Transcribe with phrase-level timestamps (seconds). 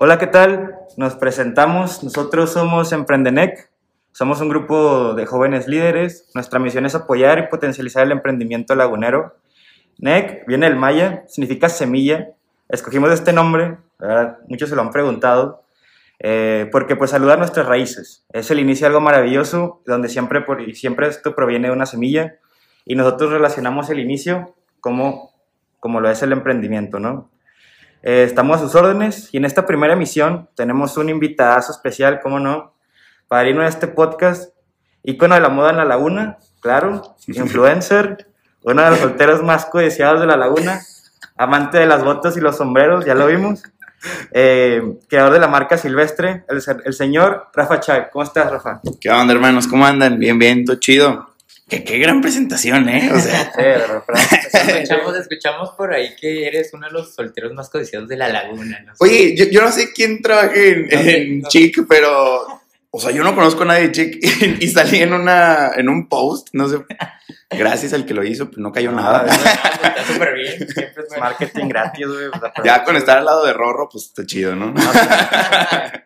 [0.00, 0.76] Hola, ¿qué tal?
[0.96, 2.04] Nos presentamos.
[2.04, 3.68] Nosotros somos Emprendenec.
[4.12, 6.30] Somos un grupo de jóvenes líderes.
[6.36, 9.34] Nuestra misión es apoyar y potencializar el emprendimiento lagunero.
[9.98, 12.28] NEC viene del maya, significa semilla.
[12.68, 14.38] Escogimos este nombre, ¿verdad?
[14.46, 15.64] muchos se lo han preguntado,
[16.20, 18.24] eh, porque pues saluda nuestras raíces.
[18.32, 22.36] Es el inicio de algo maravilloso, donde siempre, por, siempre esto proviene de una semilla,
[22.84, 25.32] y nosotros relacionamos el inicio como,
[25.80, 27.30] como lo es el emprendimiento, ¿no?
[28.02, 32.38] Eh, estamos a sus órdenes, y en esta primera emisión tenemos un invitadazo especial, ¿cómo
[32.38, 32.74] no?
[33.26, 34.54] Para irnos a este podcast,
[35.02, 38.28] ícono de la moda en la laguna, claro, influencer,
[38.62, 40.80] uno de los solteros más codiciados de la laguna,
[41.36, 43.62] amante de las botas y los sombreros, ya lo vimos.
[44.30, 48.06] Eh, creador de la marca Silvestre, el, el señor Rafa Chávez.
[48.12, 48.80] ¿Cómo estás, Rafa?
[49.00, 49.66] ¿Qué onda, hermanos?
[49.66, 50.20] ¿Cómo andan?
[50.20, 51.27] Bien, bien, todo chido.
[51.68, 53.10] Qué, qué gran presentación, ¿eh?
[53.12, 54.12] O sea, Sí, Rafa.
[54.68, 58.80] Escuchamos, escuchamos por ahí que eres uno de los solteros más codiciados de la laguna.
[58.86, 58.92] ¿no?
[59.00, 61.48] oye, yo, yo no sé quién trabaje en, No en no.
[61.48, 62.62] Chic, pero.
[62.90, 64.18] O sea, yo no conozco a nadie de Chic
[64.60, 66.78] y salí en, una, en un post, no sé.
[67.50, 69.26] Gracias al que lo hizo, pues no cayó nada.
[69.26, 70.68] Está súper bien.
[70.74, 71.18] Siempre es.
[71.18, 72.30] Marketing gratis, güey.
[72.40, 74.72] sea, Ya con estar al lado de Rorro, pues está chido, ¿no?
[74.72, 74.98] No, sí,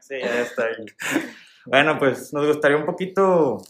[0.00, 0.84] sí, ya está ahí.
[1.66, 3.62] Bueno, pues nos gustaría un poquito,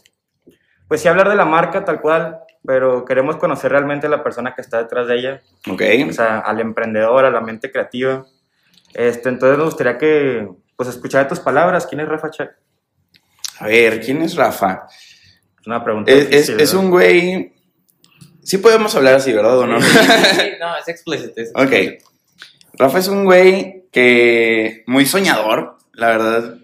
[0.87, 4.53] pues sí hablar de la marca tal cual, pero queremos conocer realmente a la persona
[4.55, 5.81] que está detrás de ella, Ok.
[6.09, 8.25] o sea, al emprendedor, a la mente creativa.
[8.93, 11.87] Este, entonces nos gustaría que, pues, escuchar tus palabras.
[11.87, 12.51] ¿Quién es Rafa Chak?
[13.59, 14.85] A ver, ¿quién es Rafa?
[15.59, 17.53] Es una pregunta Es, difícil, es un güey.
[18.43, 19.81] Sí podemos hablar así, ¿verdad o no?
[19.81, 21.33] Sí, sí, no, es explícito.
[21.41, 22.03] es Ok.
[22.73, 26.57] Rafa es un güey que muy soñador, la verdad.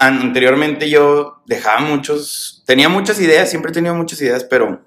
[0.00, 4.84] An- Anteriormente yo dejaba muchos, tenía muchas ideas, siempre he tenido muchas ideas, pero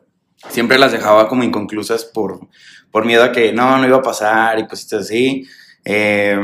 [0.49, 2.47] siempre las dejaba como inconclusas por,
[2.91, 5.47] por miedo a que no, no iba a pasar y cositas así.
[5.85, 6.37] Eh,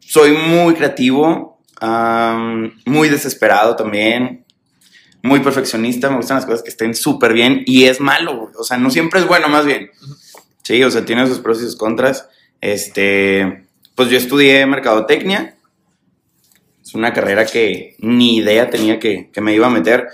[0.00, 4.44] soy muy creativo, am, muy desesperado también,
[5.22, 8.78] muy perfeccionista, me gustan las cosas que estén súper bien y es malo, o sea,
[8.78, 9.90] no siempre es bueno, más bien.
[10.62, 12.28] Sí, o sea, tiene sus pros y sus contras.
[12.60, 15.56] Este, pues yo estudié mercadotecnia.
[16.90, 20.08] Es una carrera que ni idea tenía que, que me iba a meter.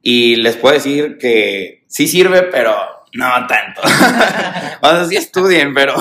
[0.00, 2.74] Y les puedo decir que sí sirve, pero
[3.12, 3.82] no tanto.
[4.80, 5.94] o sea, sí estudien, pero,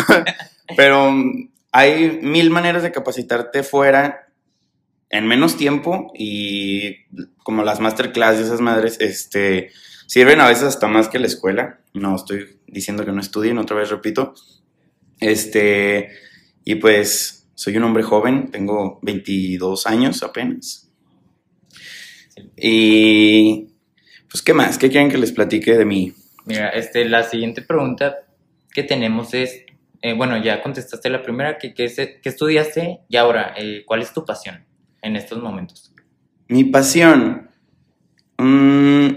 [0.77, 1.13] pero
[1.73, 4.29] hay mil maneras de capacitarte fuera
[5.09, 7.03] en menos tiempo y
[7.43, 9.71] como las masterclass de esas madres, este,
[10.07, 11.81] sirven a veces hasta más que la escuela.
[11.93, 14.35] No estoy diciendo que no estudien, otra vez repito.
[15.19, 16.11] Este,
[16.63, 20.89] y pues soy un hombre joven, tengo 22 años apenas.
[22.57, 23.67] Y
[24.29, 24.77] pues, ¿qué más?
[24.77, 26.13] ¿Qué quieren que les platique de mí?
[26.45, 28.17] Mira, este, la siguiente pregunta
[28.73, 29.63] que tenemos es,
[30.01, 34.01] eh, bueno, ya contestaste la primera, que, que, es- que estudiaste y ahora, eh, ¿cuál
[34.01, 34.65] es tu pasión
[35.01, 35.93] en estos momentos?
[36.47, 37.49] Mi pasión.
[38.37, 39.07] mm,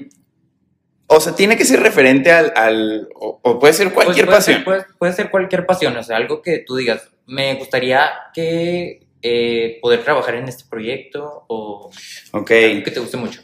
[1.08, 2.52] o sea, tiene que ser referente al.
[2.54, 4.56] al- o, o puede ser cualquier Pues puede pasión.
[4.56, 9.00] ser- puede, puede ser cualquier pasión, o sea, algo que tú digas, me gustaría que
[9.22, 11.90] eh, poder trabajar en este proyecto o
[12.32, 12.50] Ok.
[12.50, 13.40] algo que te guste mucho.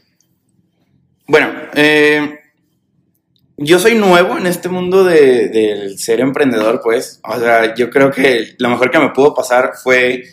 [1.26, 2.38] Bueno, eh,
[3.56, 7.20] yo soy nuevo en este mundo de- del ser emprendedor, pues.
[7.24, 10.24] O sea, yo creo que lo mejor que me pudo pasar fue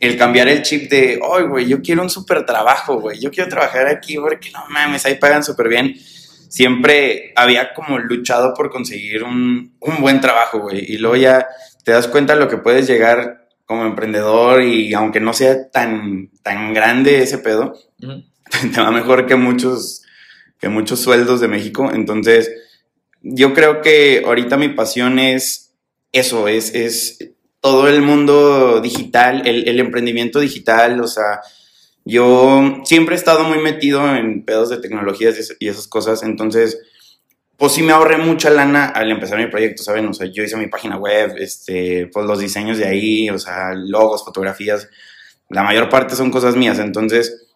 [0.00, 3.18] el cambiar el chip de, ay, güey, yo quiero un súper trabajo, güey.
[3.20, 5.94] Yo quiero trabajar aquí porque no mames, ahí pagan súper bien.
[6.48, 10.84] Siempre había como luchado por conseguir un, un buen trabajo, güey.
[10.92, 11.46] Y luego ya
[11.84, 16.30] te das cuenta de lo que puedes llegar como emprendedor y aunque no sea tan,
[16.42, 20.02] tan grande ese pedo, te va mejor que muchos,
[20.58, 21.90] que muchos sueldos de México.
[21.92, 22.50] Entonces,
[23.22, 25.74] yo creo que ahorita mi pasión es
[26.12, 27.18] eso, es, es
[27.60, 31.40] todo el mundo digital, el, el emprendimiento digital, o sea,
[32.04, 36.78] yo siempre he estado muy metido en pedos de tecnologías y esas cosas, entonces,
[37.64, 40.06] pues sí me ahorré mucha lana al empezar mi proyecto, ¿saben?
[40.06, 43.72] O sea, yo hice mi página web, este, pues los diseños de ahí, o sea,
[43.74, 44.86] logos, fotografías,
[45.48, 47.46] la mayor parte son cosas mías, entonces,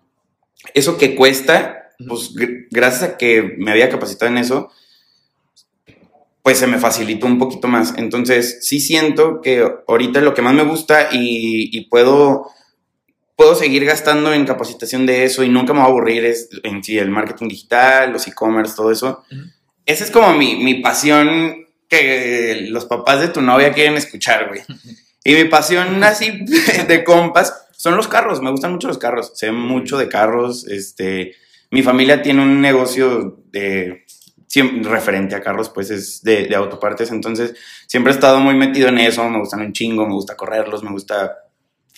[0.73, 4.71] eso que cuesta, pues gr- gracias a que me había capacitado en eso,
[6.43, 7.93] pues se me facilitó un poquito más.
[7.99, 12.47] Entonces, sí siento que ahorita lo que más me gusta y, y puedo,
[13.37, 16.83] puedo seguir gastando en capacitación de eso y nunca me voy a aburrir es en
[16.83, 19.23] sí el marketing digital, los e-commerce, todo eso.
[19.89, 24.61] Esa es como mi, mi pasión que los papás de tu novia quieren escuchar, güey.
[25.25, 26.45] Y mi pasión así
[26.87, 28.43] de compas son los carros.
[28.43, 29.33] Me gustan mucho los carros.
[29.35, 30.69] Sé mucho de carros.
[30.69, 31.37] Este,
[31.71, 34.05] mi familia tiene un negocio de
[34.83, 37.11] referente a carros, pues es de, de autopartes.
[37.11, 37.55] Entonces,
[37.87, 39.27] siempre he estado muy metido en eso.
[39.31, 41.35] Me gustan un chingo, me gusta correrlos, me gusta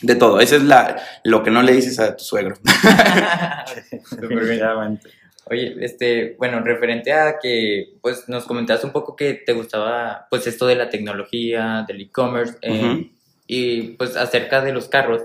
[0.00, 0.38] De todo.
[0.38, 2.54] Eso es la, lo que no le dices a tu suegro.
[4.20, 5.19] Definitivamente.
[5.50, 10.47] Oye, este, bueno, referente a que, pues, nos comentaste un poco que te gustaba, pues,
[10.47, 13.11] esto de la tecnología, del e-commerce, eh,
[13.49, 15.23] y, pues, acerca de los carros,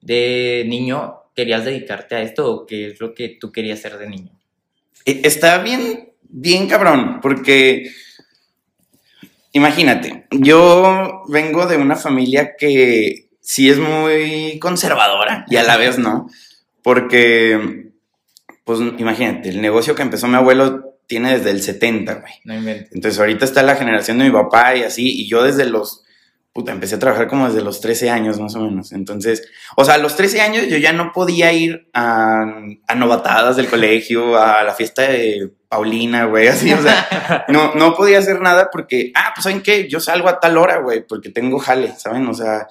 [0.00, 4.08] de niño, ¿querías dedicarte a esto o qué es lo que tú querías ser de
[4.08, 4.32] niño?
[5.04, 7.90] Eh, Está bien, bien cabrón, porque
[9.52, 15.98] imagínate, yo vengo de una familia que sí es muy conservadora y a la vez
[15.98, 16.28] no,
[16.82, 17.87] porque,
[18.68, 22.34] pues imagínate, el negocio que empezó mi abuelo tiene desde el 70, güey.
[22.44, 22.92] No inventes.
[22.92, 26.04] Entonces ahorita está la generación de mi papá y así, y yo desde los,
[26.52, 28.92] puta, empecé a trabajar como desde los 13 años más o menos.
[28.92, 32.44] Entonces, o sea, a los 13 años yo ya no podía ir a,
[32.86, 37.94] a novatadas del colegio, a la fiesta de Paulina, güey, así, o sea, no, no
[37.94, 39.88] podía hacer nada porque, ah, pues ¿saben qué?
[39.88, 42.26] Yo salgo a tal hora, güey, porque tengo jale, ¿saben?
[42.26, 42.68] O sea,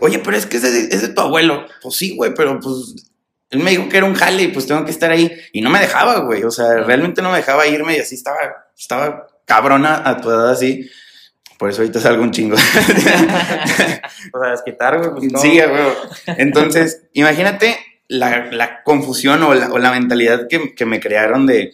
[0.00, 1.66] oye, pero es que es de tu abuelo.
[1.82, 3.12] Pues sí, güey, pero pues
[3.50, 5.30] él me dijo que era un jale y pues tengo que estar ahí.
[5.52, 6.42] Y no me dejaba, güey.
[6.44, 8.38] O sea, realmente no me dejaba irme y así estaba,
[8.76, 10.90] estaba cabrona a tu edad así.
[11.58, 12.56] Por eso ahorita salgo un chingo.
[14.32, 15.10] O sea, desquitar, güey.
[15.10, 15.38] Pues, no.
[15.38, 16.36] Sí, güey.
[16.38, 17.78] Entonces, imagínate
[18.08, 21.72] la, la confusión o la, o la mentalidad que, que me crearon de,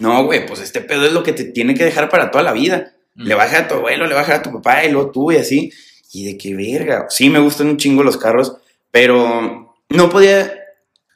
[0.00, 2.52] no, güey, pues este pedo es lo que te tiene que dejar para toda la
[2.52, 2.92] vida.
[3.14, 5.30] Le va a tu abuelo, le va a dejar a tu papá y luego tú
[5.30, 5.70] y así.
[6.12, 7.06] Y de qué verga.
[7.10, 8.56] Sí, me gustan un chingo los carros,
[8.90, 10.59] pero no podía,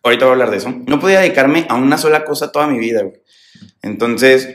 [0.05, 2.79] ahorita voy a hablar de eso, no podía dedicarme a una sola cosa toda mi
[2.79, 3.21] vida, güey.
[3.83, 4.49] Entonces,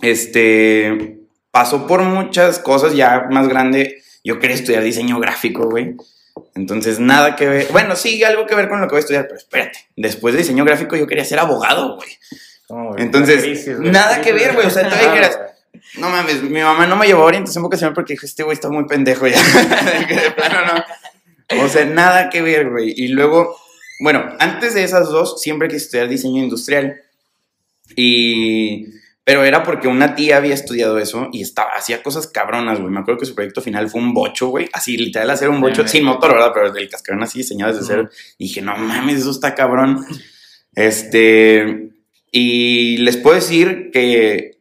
[0.00, 1.20] este,
[1.50, 4.02] pasó por muchas cosas ya más grande.
[4.24, 5.96] Yo quería estudiar diseño gráfico, güey.
[6.54, 7.68] Entonces, nada que ver.
[7.72, 9.78] Bueno, sí, algo que ver con lo que voy a estudiar, pero espérate.
[9.96, 12.10] Después de diseño gráfico, yo quería ser abogado, güey.
[12.98, 14.66] Entonces, crisis, nada que ver, güey.
[14.66, 15.38] O sea, tú Claro, dijeras,
[15.98, 18.70] no mames, mi mamá no me llevó a orientación vocacional porque dijo, este güey está
[18.70, 19.36] muy pendejo ya.
[20.08, 21.64] De plano no.
[21.64, 22.94] O sea, nada que ver, güey.
[22.96, 23.56] Y luego,
[24.02, 27.00] bueno, antes de esas dos, siempre quise estudiar diseño industrial.
[27.94, 28.86] Y.
[29.24, 32.92] Pero era porque una tía había estudiado eso y estaba, hacía cosas cabronas, güey.
[32.92, 34.68] Me acuerdo que su proyecto final fue un bocho, güey.
[34.72, 36.50] Así, literal, hacer un bocho sin motor, ¿verdad?
[36.52, 38.08] Pero del cascarón así diseñado desde cero.
[38.38, 40.04] Y dije, no mames, eso está cabrón.
[40.74, 41.90] Este.
[42.32, 44.51] Y les puedo decir que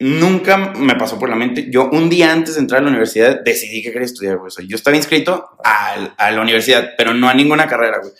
[0.00, 1.66] nunca me pasó por la mente.
[1.70, 4.48] Yo, un día antes de entrar a la universidad, decidí que quería estudiar, güey.
[4.48, 8.12] O sea, yo estaba inscrito a, a la universidad, pero no a ninguna carrera, güey.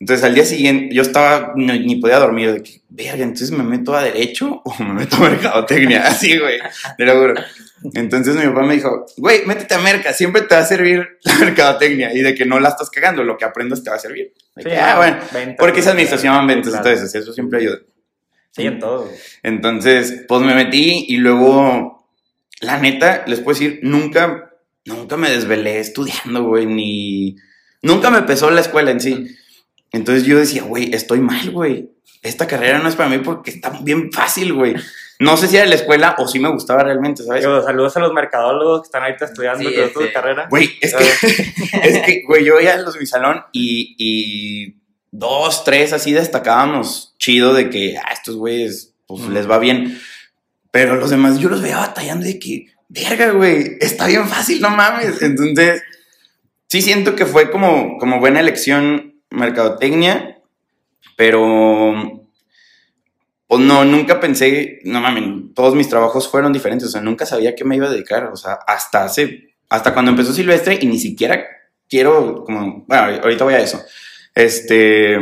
[0.00, 3.62] Entonces, al día siguiente, yo estaba, no- ni podía dormir, de que, verga, entonces me
[3.62, 6.58] meto a Derecho o me meto a Mercadotecnia, así, güey,
[6.98, 7.34] te lo juro.
[7.94, 11.34] Entonces, mi papá me dijo, güey, métete a Merca, siempre te va a servir la
[11.36, 14.32] Mercadotecnia y de que no la estás cagando, lo que aprendas te va a servir.
[14.56, 15.92] De Sí, que, ah, bueno, ventas, porque es güey.
[15.92, 16.88] administración, ventas, Claro.
[16.88, 17.78] entonces eso siempre ayuda.
[18.52, 19.08] Sí, en todo.
[19.42, 22.06] Entonces, pues me metí y luego,
[22.60, 24.50] la neta, les puedo decir, nunca,
[24.84, 27.36] nunca me desvelé estudiando, güey, ni...
[27.80, 29.26] Nunca me pesó la escuela en sí.
[29.90, 31.90] Entonces yo decía, güey, estoy mal, güey.
[32.22, 34.76] Esta carrera no es para mí porque está bien fácil, güey.
[35.18, 37.42] No sé si era la escuela o si me gustaba realmente, ¿sabes?
[37.42, 40.12] Saludos a los mercadólogos que están ahorita estudiando Sí, todo tu este.
[40.12, 40.46] carrera.
[40.48, 41.04] Güey, es que,
[41.82, 44.76] es que, güey, yo veía los de mi salón y, y
[45.10, 49.30] dos, tres así destacábamos chido de que, ah, estos güeyes, pues Ujú.
[49.30, 49.96] les va bien.
[50.72, 54.70] Pero los demás yo los veía batallando de que, verga, güey, está bien fácil, no
[54.70, 55.22] mames.
[55.22, 55.82] Entonces,
[56.66, 60.42] sí siento que fue como, como buena elección mercadotecnia,
[61.16, 62.18] pero
[63.46, 67.54] pues no, nunca pensé, no mames, todos mis trabajos fueron diferentes, o sea, nunca sabía
[67.54, 70.98] qué me iba a dedicar, o sea, hasta hace, hasta cuando empezó Silvestre y ni
[70.98, 71.46] siquiera
[71.88, 73.80] quiero, como, bueno, ahorita voy a eso.
[74.34, 75.18] Este,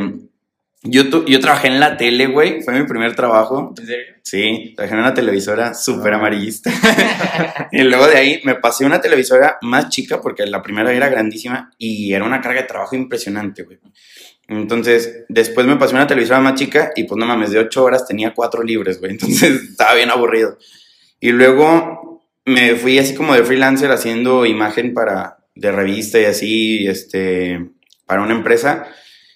[0.83, 4.15] yo, tu- yo trabajé en la tele, güey, fue mi primer trabajo, ¿En serio?
[4.23, 6.17] sí, trabajé en una televisora súper Ah.
[6.17, 6.71] amarillista.
[7.73, 11.09] y luego de ahí me pasé a una televisora más chica porque la primera era
[11.09, 13.79] grandísima y era una carga de trabajo impresionante, güey.
[14.49, 17.85] Entonces, después me pasé a una televisora más chica y pues no mames, de ocho
[17.85, 19.13] horas tenía cuatro libres, güey.
[19.13, 20.59] Entonces estaba bien aburrido.
[21.21, 26.87] Y luego me fui así como de freelancer haciendo imagen para, de revista y así,
[26.89, 27.65] este,
[28.07, 28.87] para una empresa.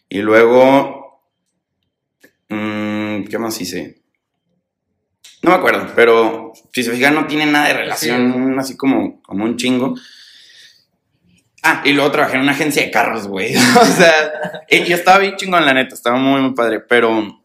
[0.09, 1.04] Y luego,
[2.49, 4.03] mm, ¿qué más hice?
[5.43, 9.45] No me acuerdo, pero si se fijan no tiene nada de relación, así como, como
[9.45, 9.95] un chingo.
[11.63, 13.55] Ah, y luego trabajé en una agencia de carros, güey.
[13.81, 14.13] o sea,
[14.71, 17.43] yo estaba bien chingón, la neta, estaba muy, muy padre, pero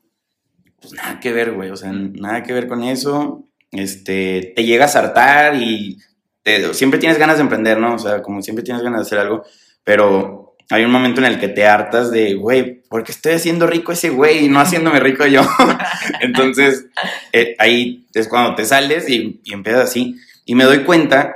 [0.82, 1.70] pues nada que ver, güey.
[1.72, 3.46] O sea, nada que ver con eso.
[3.72, 5.98] Este, te llegas a hartar y
[6.44, 7.96] te- siempre tienes ganas de emprender, ¿no?
[7.96, 9.44] O sea, como siempre tienes ganas de hacer algo,
[9.84, 10.38] pero
[10.70, 13.92] hay un momento en el que te hartas de, güey, ¿por qué estoy haciendo rico
[13.92, 15.42] ese güey y no haciéndome rico yo?
[16.22, 16.86] Entonces,
[17.34, 20.16] eh, ahí es cuando te sales y, empiezas así.
[20.46, 21.36] Y me doy cuenta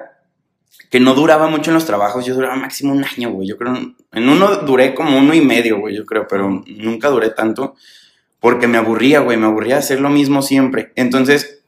[0.92, 3.48] que no duraba mucho en los trabajos, yo duraba máximo un año, güey.
[3.48, 3.76] Yo creo,
[4.12, 7.76] en uno duré como uno y medio, güey, yo creo, pero nunca duré tanto
[8.40, 10.92] porque me aburría, güey, me aburría hacer lo mismo siempre.
[10.96, 11.64] Entonces,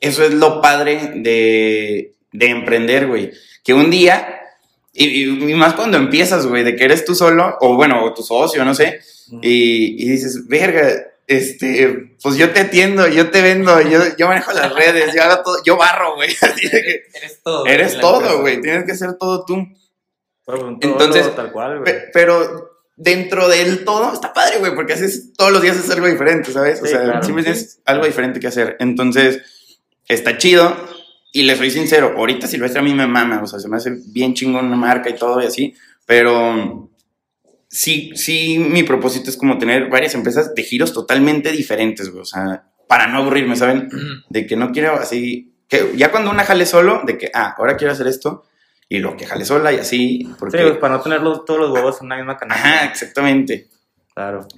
[0.00, 3.32] eso es lo padre de, de emprender, güey.
[3.62, 4.37] Que un día,
[5.06, 8.22] y, y más cuando empiezas, güey, de que eres tú solo, o bueno, o tu
[8.22, 9.00] socio, no sé,
[9.42, 10.90] y, y dices, verga,
[11.26, 15.42] este, pues yo te atiendo, yo te vendo, yo, yo manejo las redes, yo hago
[15.42, 16.30] todo, yo barro, güey.
[16.70, 17.66] Que Eres todo.
[17.66, 19.56] eres todo, güey, tienes que ser todo tú.
[20.46, 21.84] Pero todo Entonces, tal cual, güey.
[21.84, 26.06] Pe- pero dentro del todo está padre, güey, porque haces todos los días es algo
[26.06, 26.80] diferente, ¿sabes?
[26.80, 27.22] o Sí, sea, claro.
[27.22, 28.76] siempre tienes algo diferente que hacer.
[28.80, 29.42] Entonces,
[30.08, 30.74] está chido.
[31.32, 33.98] Y les soy sincero, ahorita Silvestre a mí me mama, o sea, se me hace
[34.06, 35.74] bien chingón una marca y todo y así,
[36.06, 36.90] pero
[37.68, 42.24] sí, sí, mi propósito es como tener varias empresas de giros totalmente diferentes, güey, o
[42.24, 43.88] sea, para no aburrirme, ¿saben?
[44.30, 47.76] De que no quiero así, que ya cuando una jale solo, de que, ah, ahora
[47.76, 48.44] quiero hacer esto,
[48.88, 50.56] y lo que jale sola y así, porque...
[50.56, 52.64] Sí, pues para no tener los- todos los huevos en una misma canasta.
[52.66, 53.68] Ajá, exactamente.
[54.14, 54.48] Claro.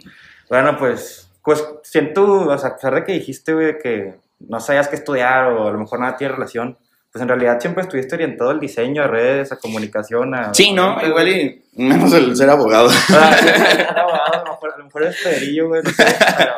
[0.49, 4.89] Bueno, pues, pues siento, o sea, a pesar de que dijiste, güey, que no sabías
[4.89, 6.79] qué estudiar o a lo mejor nada tiene relación,
[7.13, 10.55] pues en realidad siempre estuviste orientado al diseño, a redes, a comunicación, a...
[10.55, 10.97] Sí, ¿no?
[11.05, 12.87] Igual y menos el ser abogado.
[12.89, 16.05] O sea, ser abogado, a lo mejor, a lo mejor es Pedrillo, güey, no sé,
[16.39, 16.53] pero,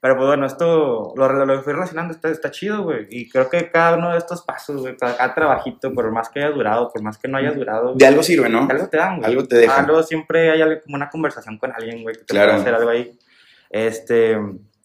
[0.00, 3.48] pero pues bueno, esto lo, lo, lo fui relacionando, está, está chido, güey, y creo
[3.48, 6.90] que cada uno de estos pasos, güey, cada, cada trabajito, por más que haya durado,
[6.92, 8.66] por más que no haya durado, De algo sirve, ¿no?
[8.68, 9.30] algo te dan, güey.
[9.30, 9.78] Algo te deja.
[9.80, 12.50] Algo siempre hay algo, como una conversación con alguien, güey, que te Claro.
[12.52, 13.16] puede hacer algo ahí.
[13.68, 14.36] Este,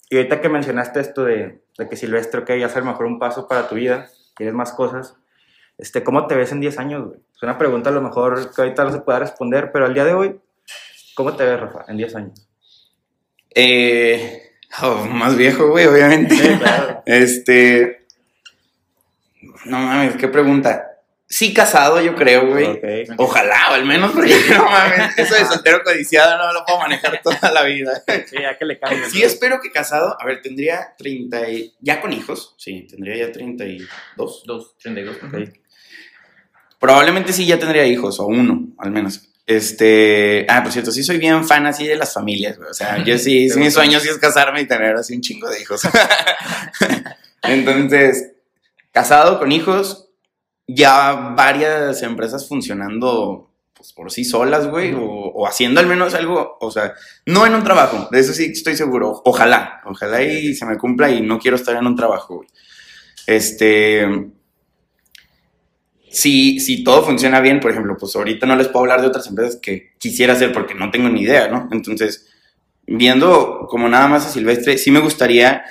[0.10, 3.06] y ahorita que mencionaste esto de, de que Silvestre, ok, ya es a lo mejor
[3.06, 5.16] un paso para tu vida, quieres más cosas,
[5.78, 7.20] este, ¿cómo te ves en 10 años, güey?
[7.36, 10.06] Es una pregunta a lo mejor que ahorita no se pueda responder, pero al día
[10.06, 10.40] de hoy,
[11.16, 12.48] ¿cómo te ves, Rafa, en 10 años?
[13.54, 16.36] Eh, oh, más viejo, güey, obviamente.
[16.36, 17.04] Sí, claro.
[17.06, 18.06] Este.
[19.66, 20.95] No mames, qué pregunta.
[21.28, 22.66] Sí, casado, yo creo, güey.
[22.66, 23.16] Ok.
[23.18, 27.20] Ojalá, o al menos, porque no mames, eso de soltero codiciado no lo puedo manejar
[27.24, 28.04] toda la vida.
[28.28, 29.10] Sí, ya que le cambien.
[29.10, 30.16] Sí, espero que casado.
[30.20, 31.74] A ver, tendría 30 y...
[31.82, 34.44] Ya con hijos, sí, tendría ya 32.
[34.46, 35.18] Dos, 32.
[35.24, 35.36] Ok.
[36.80, 39.30] Probablemente sí ya tendría hijos, o uno, al menos.
[39.48, 40.46] Este.
[40.50, 42.70] Ah, por cierto, sí soy bien fan así de las familias, güey.
[42.70, 45.50] O sea, yo sí, sí, mi sueño sí es casarme y tener así un chingo
[45.50, 45.82] de hijos.
[47.44, 48.34] Entonces,
[48.92, 50.05] casado con hijos,
[50.68, 56.58] ya varias empresas funcionando pues, por sí solas, güey, o, o haciendo al menos algo,
[56.60, 56.94] o sea,
[57.26, 59.22] no en un trabajo, de eso sí estoy seguro.
[59.26, 62.50] Ojalá, ojalá y se me cumpla y no quiero estar en un trabajo, güey.
[63.28, 64.32] Este
[66.16, 69.28] si, si todo funciona bien, por ejemplo, pues ahorita no les puedo hablar de otras
[69.28, 71.68] empresas que quisiera hacer porque no tengo ni idea, ¿no?
[71.74, 72.30] Entonces,
[72.88, 75.66] viendo como nada más a Silvestre, sí me gustaría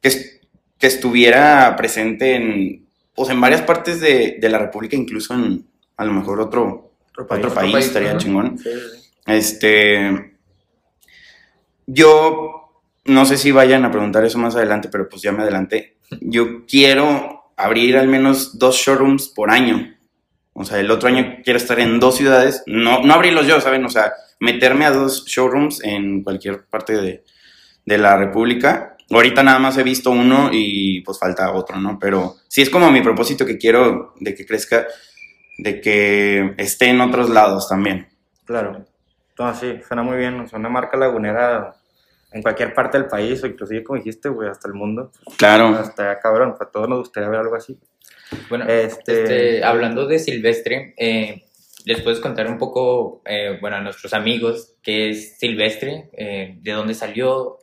[0.00, 0.40] que,
[0.78, 2.87] que estuviera presente en,
[3.18, 7.24] pues en varias partes de, de la República, incluso en a lo mejor otro, Otro
[7.24, 8.56] otro país, país, estaría chingón.
[8.56, 9.10] Sí, sí, sí.
[9.26, 10.36] Este,
[11.86, 15.96] yo no sé si vayan a preguntar eso más adelante, pero pues ya me adelanté.
[16.20, 19.96] Yo quiero abrir al menos dos showrooms por año.
[20.52, 23.84] O sea, el otro año quiero estar en dos ciudades, no, no abrirlos yo, ¿saben?
[23.84, 27.24] O sea, meterme a dos showrooms en cualquier parte de,
[27.84, 28.96] de la República.
[29.10, 31.98] Ahorita nada más he visto uno y pues falta otro, ¿no?
[31.98, 34.86] Pero sí es como mi propósito que quiero de que crezca,
[35.56, 38.08] de que esté en otros lados también.
[38.44, 38.84] Claro.
[39.30, 40.38] Entonces, sí, suena muy bien.
[40.40, 41.74] O sea, una marca lagunera
[42.32, 45.10] en cualquier parte del país, o inclusive, como dijiste, güey, hasta el mundo.
[45.38, 45.68] Claro.
[45.68, 47.78] Hasta cabrón, para todos nos gustaría ver algo así.
[48.50, 51.44] Bueno, Este- este, hablando de Silvestre, eh,
[51.86, 56.10] ¿les puedes contar un poco, eh, bueno, a nuestros amigos, qué es Silvestre?
[56.12, 57.58] Eh, ¿De dónde salió?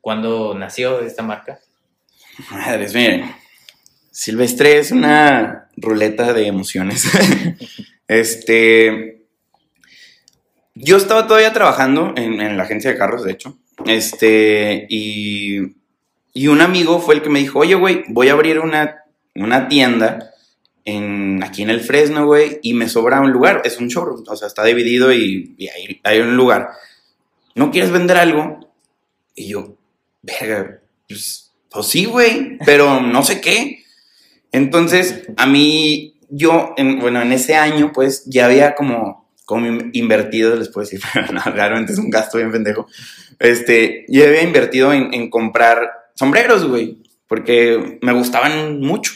[0.00, 1.60] ¿Cuándo nació esta marca?
[2.50, 3.34] Madres, miren.
[4.10, 7.04] Silvestre es una ruleta de emociones.
[8.08, 9.26] este.
[10.74, 13.58] Yo estaba todavía trabajando en, en la agencia de carros, de hecho.
[13.86, 14.86] Este.
[14.88, 15.76] Y.
[16.32, 19.04] Y un amigo fue el que me dijo: Oye, güey, voy a abrir una,
[19.34, 20.30] una tienda
[20.84, 23.62] en, aquí en el Fresno, güey, y me sobra un lugar.
[23.64, 26.70] Es un showroom, o sea, está dividido y, y hay, hay un lugar.
[27.54, 28.72] ¿No quieres vender algo?
[29.34, 29.76] Y yo,
[30.22, 33.84] verga, pues, pues sí, güey, pero no sé qué.
[34.52, 39.90] Entonces, a mí, yo, en- bueno, en ese año, pues, ya había como, como in-
[39.94, 42.86] invertido, les puedo decir, pero no, realmente es un gasto bien pendejo.
[43.38, 49.12] Este, yo había invertido en, en comprar sombreros, güey, porque me gustaban mucho.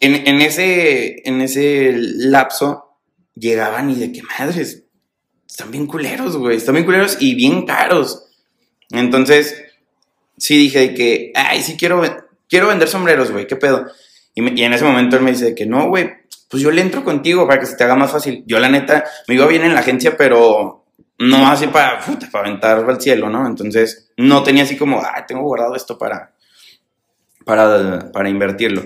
[0.00, 2.84] En, en ese, en ese lapso,
[3.34, 4.84] llegaban y de qué madres,
[5.48, 8.27] están bien culeros, güey, están bien culeros y bien caros.
[8.90, 9.64] Entonces,
[10.36, 12.02] sí dije que, ay, sí quiero,
[12.48, 13.86] quiero vender sombreros, güey, qué pedo.
[14.34, 16.10] Y, en ese momento él me dice que no, güey,
[16.48, 18.44] pues yo le entro contigo para que se te haga más fácil.
[18.46, 20.86] Yo, la neta, me iba bien en la agencia, pero
[21.18, 22.00] no así para,
[22.32, 23.46] para aventar al cielo, ¿no?
[23.46, 26.32] Entonces, no tenía así como, ah, tengo guardado esto para,
[27.44, 28.84] para, para invertirlo.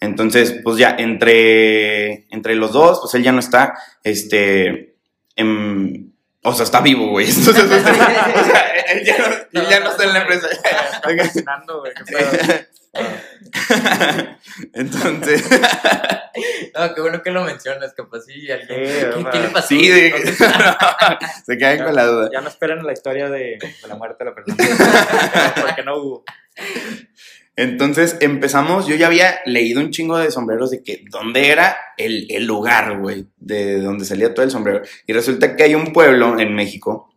[0.00, 4.96] Entonces, pues ya, entre, entre los dos, pues él ya no está, este,
[5.36, 6.10] em,
[6.44, 7.28] o sea, está vivo, güey.
[7.28, 7.68] Entonces, o
[8.44, 9.24] sea, él ya no,
[9.60, 10.48] él ya no está en la empresa.
[11.10, 12.30] Imaginando, güey, qué pedo.
[14.72, 15.42] Entonces,
[16.76, 18.66] No, qué bueno que lo mencionas, capaz sí, alguien.
[19.30, 19.68] ¿Qué, le pasó?
[19.68, 20.34] sí, de-
[21.46, 22.30] se quedan con la duda.
[22.32, 24.56] Ya no esperan la historia de, de la muerte de la persona.
[25.60, 26.24] Porque no hubo.
[27.56, 32.26] Entonces empezamos, yo ya había leído un chingo de sombreros de que dónde era el,
[32.28, 34.82] el lugar, güey, de donde salía todo el sombrero.
[35.06, 37.14] Y resulta que hay un pueblo en México,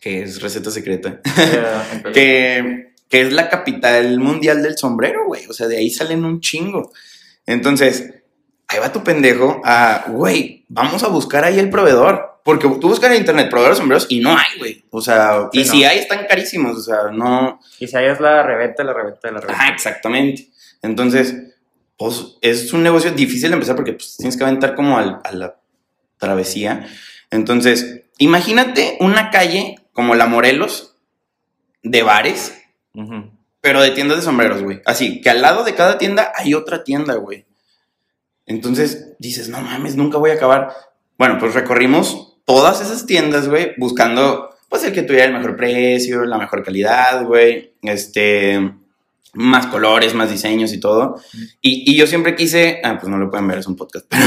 [0.00, 1.20] que es receta secreta,
[2.14, 5.44] que, que es la capital mundial del sombrero, güey.
[5.46, 6.90] O sea, de ahí salen un chingo.
[7.44, 8.14] Entonces,
[8.66, 12.28] ahí va tu pendejo a, güey, vamos a buscar ahí el proveedor.
[12.42, 14.84] Porque tú buscas en internet proveedores de sombreros y no hay, güey.
[14.90, 15.70] O sea, Sí, y no.
[15.72, 16.74] si hay, están carísimos.
[16.78, 19.62] O sea, no, Y si ahí es la reventa, la reventa, la reventa.
[19.62, 20.48] Ajá, exactamente.
[20.80, 21.34] Entonces,
[21.98, 25.32] pues es un negocio difícil de empezar porque pues, tienes que aventar como al- a
[25.32, 25.60] la
[26.16, 26.88] travesía.
[27.30, 30.96] Entonces, imagínate una calle como la Morelos
[31.82, 32.54] de bares,
[33.60, 34.80] pero de tiendas de sombreros, güey.
[34.86, 37.44] Así, que al lado de cada tienda hay otra tienda, güey.
[38.50, 40.72] Entonces dices, no mames, nunca voy a acabar.
[41.16, 46.24] Bueno, pues recorrimos todas esas tiendas, güey, buscando, pues el que tuviera el mejor precio,
[46.24, 48.72] la mejor calidad, güey, este,
[49.34, 51.20] más colores, más diseños y todo.
[51.62, 54.24] Y, y yo siempre quise, ah, pues no lo pueden ver, es un podcast, pero,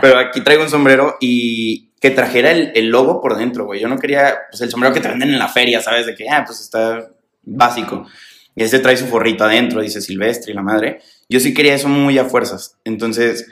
[0.00, 3.80] pero aquí traigo un sombrero y que trajera el, el logo por dentro, güey.
[3.80, 6.06] Yo no quería, pues el sombrero que te venden en la feria, ¿sabes?
[6.06, 7.10] De que, ah, pues está
[7.42, 8.06] básico.
[8.54, 11.00] Y este trae su forrito adentro, dice Silvestre y la madre.
[11.28, 12.76] Yo sí quería eso muy a fuerzas.
[12.84, 13.46] Entonces,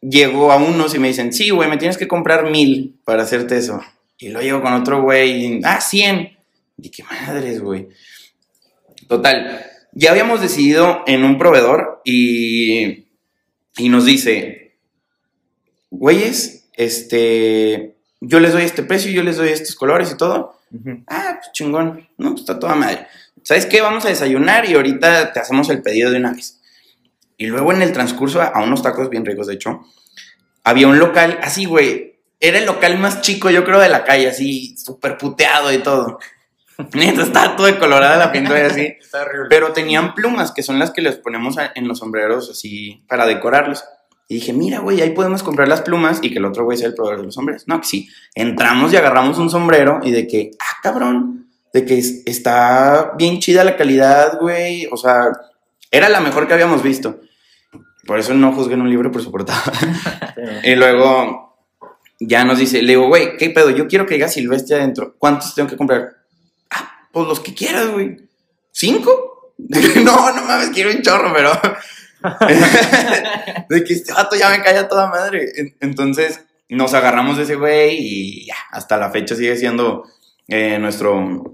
[0.00, 3.56] llego a unos y me dicen, sí, güey, me tienes que comprar mil para hacerte
[3.56, 3.80] eso.
[4.18, 6.36] Y luego llego con otro güey y, ah, 100.
[6.78, 7.88] Y qué madres, güey.
[9.08, 13.06] Total, ya habíamos decidido en un proveedor y,
[13.76, 14.76] y nos dice,
[15.90, 20.56] güeyes, este, yo les doy este precio, yo les doy estos colores y todo.
[21.06, 22.08] Ah, pues chingón.
[22.18, 23.06] No, pues está toda madre.
[23.42, 23.80] ¿Sabes qué?
[23.80, 26.55] Vamos a desayunar y ahorita te hacemos el pedido de una vez.
[27.36, 29.80] Y luego en el transcurso, a unos tacos bien ricos, de hecho,
[30.64, 32.16] había un local, así, güey.
[32.40, 36.18] Era el local más chico, yo creo, de la calle, así, súper puteado y todo.
[36.92, 38.94] Neta, estaba todo de colorada la pintura y así.
[39.48, 43.84] Pero tenían plumas, que son las que les ponemos en los sombreros, así, para decorarlos.
[44.28, 46.88] Y dije, mira, güey, ahí podemos comprar las plumas y que el otro güey sea
[46.88, 47.68] el proveedor de los sombreros.
[47.68, 48.08] No, que sí.
[48.34, 53.38] Entramos y agarramos un sombrero y de que, ah, cabrón, de que es- está bien
[53.38, 54.88] chida la calidad, güey.
[54.90, 55.28] O sea,
[55.92, 57.20] era la mejor que habíamos visto.
[58.06, 59.62] Por eso no juzguen un libro por su portada.
[60.62, 61.56] Y luego
[62.20, 63.70] ya nos dice, le digo, güey, ¿qué pedo?
[63.70, 65.14] Yo quiero que diga Silvestre adentro.
[65.18, 66.08] ¿Cuántos tengo que comprar?
[66.70, 68.16] Ah, pues los que quieras, güey.
[68.72, 69.52] ¿Cinco?
[69.58, 71.52] no, no mames, quiero un chorro, pero.
[73.68, 75.50] de que este vato ya me cae a toda madre.
[75.56, 80.04] En- Entonces, nos agarramos de ese güey y ya, hasta la fecha sigue siendo
[80.48, 81.52] eh, nuestro,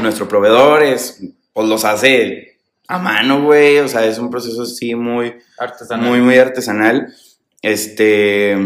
[0.00, 0.82] nuestro proveedor.
[0.82, 2.53] Es, pues los hace
[2.88, 3.78] a mano, güey.
[3.78, 6.08] O sea, es un proceso así muy, Artesanal.
[6.08, 7.14] muy, muy artesanal.
[7.62, 8.56] Este.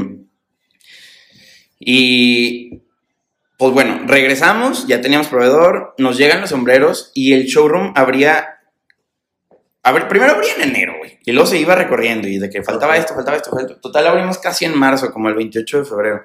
[1.79, 2.83] Y.
[3.57, 8.61] Pues bueno, regresamos, ya teníamos proveedor, nos llegan los sombreros y el showroom abría.
[9.83, 11.19] A ver, primero abría en enero, güey.
[11.25, 13.81] Y luego se iba recorriendo y de que faltaba esto, faltaba esto, faltaba esto.
[13.81, 16.23] Total, abrimos casi en marzo, como el 28 de febrero.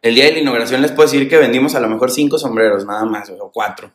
[0.00, 2.86] El día de la inauguración les puedo decir que vendimos a lo mejor cinco sombreros,
[2.86, 3.92] nada más, o cuatro.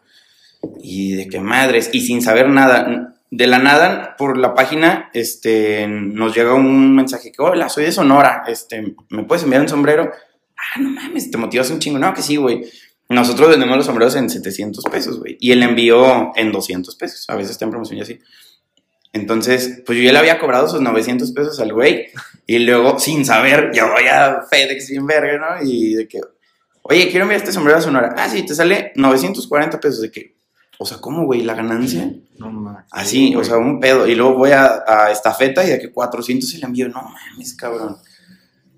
[0.82, 3.16] Y de qué madres, y sin saber nada.
[3.32, 7.92] De la nada, por la página, este, nos llega un mensaje que, hola, soy de
[7.92, 10.12] Sonora, este, ¿me puedes enviar un sombrero?
[10.58, 12.00] Ah, no mames, te motivas un chingo.
[12.00, 12.64] No, que sí, güey.
[13.08, 15.38] Nosotros vendemos los sombreros en 700 pesos, güey.
[15.40, 17.26] Y el envío en 200 pesos.
[17.30, 18.20] A veces está en promoción y así.
[19.14, 22.08] Entonces, pues yo ya le había cobrado sus 900 pesos al güey.
[22.46, 25.68] Y luego, sin saber, yo voy a FedEx bien verga, ¿no?
[25.68, 26.22] Y de que,
[26.84, 28.14] oye, quiero enviar este sombrero a Sonora.
[28.18, 30.02] Ah, sí, te sale 940 pesos.
[30.02, 30.36] De que,
[30.82, 31.42] o sea, ¿cómo, güey?
[31.44, 32.10] ¿La ganancia?
[32.38, 32.86] No mames.
[32.92, 34.08] Así, o sea, un pedo.
[34.08, 36.88] Y luego voy a, a estafeta y de que 400 el envío.
[36.88, 37.98] No mames, cabrón.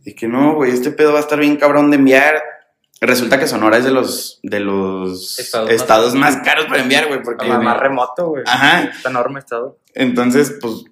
[0.04, 2.42] De que no, güey, este pedo va a estar bien cabrón de enviar.
[3.00, 7.08] Resulta que Sonora es de los, de los Estados estados, más- más, caros para enviar,
[7.08, 7.22] güey.
[7.22, 8.44] Porque, Más, más remoto, güey.
[8.48, 8.84] Ajá.
[8.84, 9.78] Está enorme estado.
[9.94, 10.84] Entonces, pues,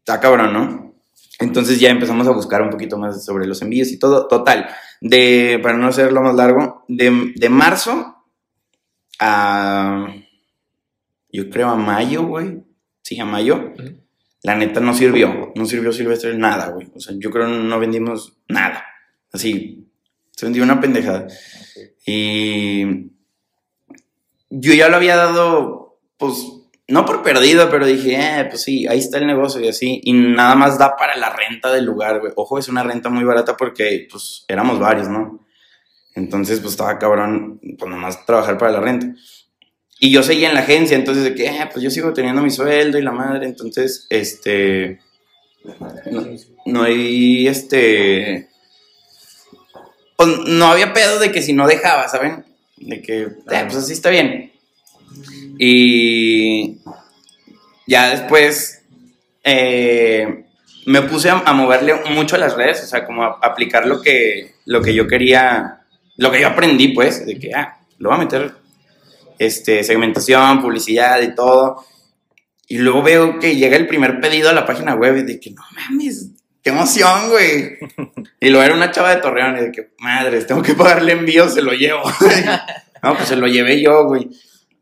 [0.00, 0.94] está cabrón, ¿no?
[1.38, 4.26] Entonces ya empezamos a buscar un poquito más sobre los envíos y todo.
[4.28, 4.68] Total,
[5.00, 8.16] de, para no hacerlo más largo, de, de marzo
[9.18, 10.06] a,
[11.32, 12.62] yo creo a mayo, güey.
[13.02, 13.72] Sí, a mayo.
[14.42, 15.52] La neta no sirvió.
[15.54, 16.88] No sirvió Silvestre nada, güey.
[16.94, 18.84] O sea, yo creo que no vendimos nada.
[19.32, 19.86] Así,
[20.32, 21.26] se vendió una pendejada.
[22.06, 23.10] Y
[24.48, 26.46] yo ya lo había dado, pues,
[26.88, 30.00] no por perdido, pero dije, eh, pues sí, ahí está el negocio y así.
[30.02, 32.32] Y nada más da para la renta del lugar, güey.
[32.36, 35.46] Ojo, es una renta muy barata porque, pues, éramos varios, ¿no?
[36.14, 39.14] Entonces, pues, estaba cabrón, pues, nomás trabajar para la renta.
[40.02, 42.50] Y yo seguía en la agencia, entonces, de que, eh, pues, yo sigo teniendo mi
[42.50, 43.46] sueldo y la madre.
[43.46, 44.98] Entonces, este...
[46.10, 46.26] No,
[46.64, 48.48] no hay, este...
[50.16, 52.46] Pues, no había pedo de que si no dejaba, ¿saben?
[52.78, 54.52] De que, eh, pues, así está bien.
[55.58, 56.78] Y
[57.86, 58.82] ya después
[59.44, 60.44] eh,
[60.86, 64.00] me puse a, a moverle mucho a las redes, o sea, como a, aplicar lo
[64.00, 65.82] que, lo que yo quería,
[66.16, 68.59] lo que yo aprendí, pues, de que, ah, lo voy a meter,
[69.40, 71.82] este, segmentación, publicidad y todo.
[72.68, 75.50] Y luego veo que llega el primer pedido a la página web y de que,
[75.50, 76.28] no mames,
[76.62, 77.78] qué emoción, güey.
[78.40, 81.48] y luego era una chava de Torreón y de que, madres, tengo que pagarle envío,
[81.48, 82.02] se lo llevo.
[83.02, 84.28] no, pues se lo llevé yo, güey.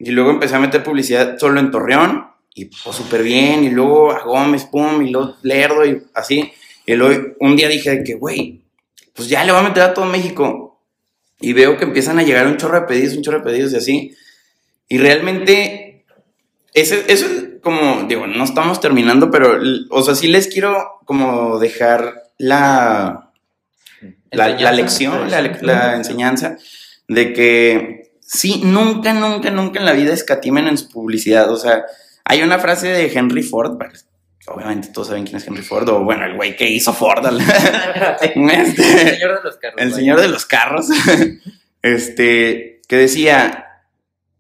[0.01, 3.63] Y luego empecé a meter publicidad solo en Torreón y pues súper bien.
[3.63, 6.53] Y luego a Gómez, pum, y luego Lerdo y así.
[6.85, 8.61] Y luego un día dije de que, güey,
[9.15, 10.83] pues ya le voy a meter a todo México.
[11.41, 13.77] Y veo que empiezan a llegar un chorro de pedidos, un chorro de pedidos y
[13.77, 14.17] así.
[14.89, 16.05] Y realmente,
[16.75, 17.25] eso es
[17.63, 19.59] como, digo, no estamos terminando, pero,
[19.91, 23.33] o sea, sí les quiero como dejar la,
[24.31, 26.57] la, la lección, la, la enseñanza
[27.09, 31.51] de que sí, nunca, nunca, nunca en la vida escatimen en su publicidad.
[31.51, 31.85] O sea,
[32.25, 33.79] hay una frase de Henry Ford,
[34.47, 37.25] obviamente todos saben quién es Henry Ford, o bueno, el güey que hizo Ford.
[38.23, 39.81] Este, El señor de los carros.
[39.83, 40.87] el señor de los carros,
[41.83, 43.68] este, que decía,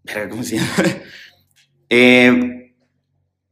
[1.90, 2.74] Eh,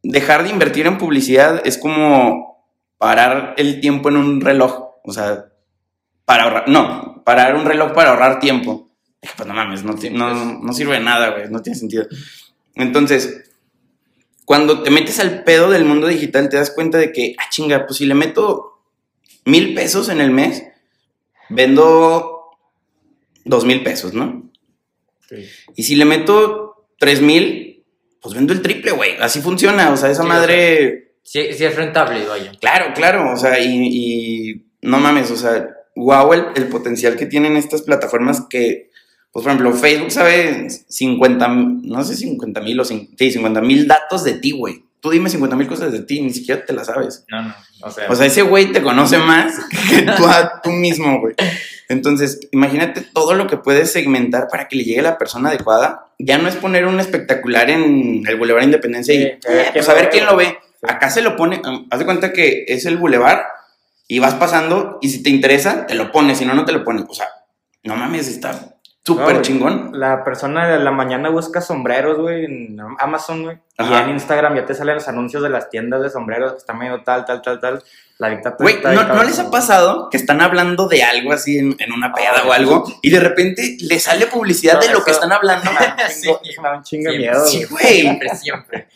[0.03, 5.47] dejar de invertir en publicidad es como parar el tiempo en un reloj, o sea,
[6.27, 8.90] para ahorrar, no, parar un reloj para ahorrar tiempo.
[9.37, 12.07] Pues no mames, no, no, no sirve nada, güey, no tiene sentido.
[12.75, 13.51] Entonces,
[14.45, 17.87] cuando te metes al pedo del mundo digital, te das cuenta de que, ah, chinga,
[17.87, 18.83] pues si le meto
[19.45, 20.62] mil pesos en el mes,
[21.49, 22.51] vendo
[23.45, 24.45] dos mil pesos, ¿no?
[25.29, 25.37] Sí.
[25.75, 27.85] Y si le meto tres mil,
[28.21, 29.12] pues vendo el triple, güey.
[29.21, 29.91] Así funciona.
[29.93, 31.12] O sea, esa Sí, madre.
[31.23, 32.53] Sí, sí es rentable, vaya.
[32.61, 33.33] Claro, claro.
[33.33, 37.83] O sea, y, y no mames, o sea, wow, el, el potencial que tienen estas
[37.83, 38.91] plataformas que,
[39.33, 43.89] pues por ejemplo, Facebook sabe 50, no sé, 50 mil o cin- sí, 50 mil
[43.89, 44.85] datos de ti, güey.
[45.07, 47.25] Tú dime 50 mil cosas de ti, ni siquiera te las sabes.
[47.29, 47.55] No, no.
[47.83, 49.55] O sea, O sea, ese güey te conoce más
[49.88, 51.37] que tú a tú mismo, güey.
[51.88, 56.07] Entonces, imagínate todo lo que puedes segmentar para que le llegue a la persona adecuada.
[56.19, 59.87] Ya no es poner un espectacular en el Boulevard Independencia y Sí, eh, quién pues
[59.87, 60.59] lo a ver ve, quién lo ve.
[60.83, 63.42] Acá se lo pone, um, haz de cuenta que es el Boulevard
[64.09, 66.83] y vas pasando y si te interesa, te lo pones, si no, no te lo
[66.83, 67.05] pones.
[67.09, 67.29] O sea,
[67.85, 68.76] no mames, está
[69.07, 69.92] súper chingón.
[69.95, 73.59] La persona de la mañana busca sombreros, güey, en Amazon, güey.
[73.79, 76.79] Y en Instagram ya te salen los anuncios de las tiendas de sombreros que están
[76.79, 77.85] medio tal, tal, tal, tal.
[78.19, 78.59] La dictadura.
[78.59, 82.12] Güey, ¿no, ¿no les ha pasado que están hablando de algo así en, en una
[82.14, 85.71] peda o algo y de repente le sale publicidad de lo que están hablando?
[86.09, 86.31] Sí.
[86.62, 88.01] Me da un chingo de Siempre, miedo, sí, güey.
[88.01, 88.88] Siempre, siempre.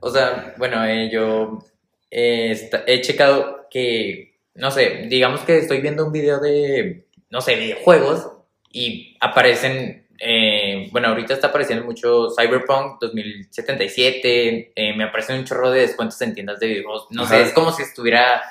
[0.00, 1.64] O sea, bueno, eh, yo
[2.10, 7.56] eh, he checado que, no sé, digamos que estoy viendo un video de, no sé,
[7.56, 8.30] videojuegos
[8.70, 15.70] y aparecen, eh, bueno, ahorita está apareciendo mucho Cyberpunk 2077, eh, me aparecen un chorro
[15.70, 17.06] de descuentos en tiendas de videojuegos.
[17.10, 18.42] No sé, es como si estuviera,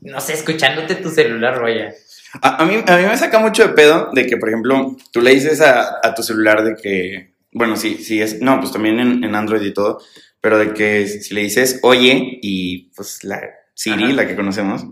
[0.00, 1.92] no sé, escuchándote tu celular, vaya.
[2.40, 5.20] A, a mí, a mí me saca mucho de pedo de que, por ejemplo, tú
[5.20, 9.00] le dices a, a tu celular de que, bueno, sí, sí es, no, pues también
[9.00, 10.00] en, en Android y todo,
[10.40, 13.40] pero de que si le dices oye y pues la
[13.74, 14.12] Siri, Ajá.
[14.12, 14.84] la que conocemos,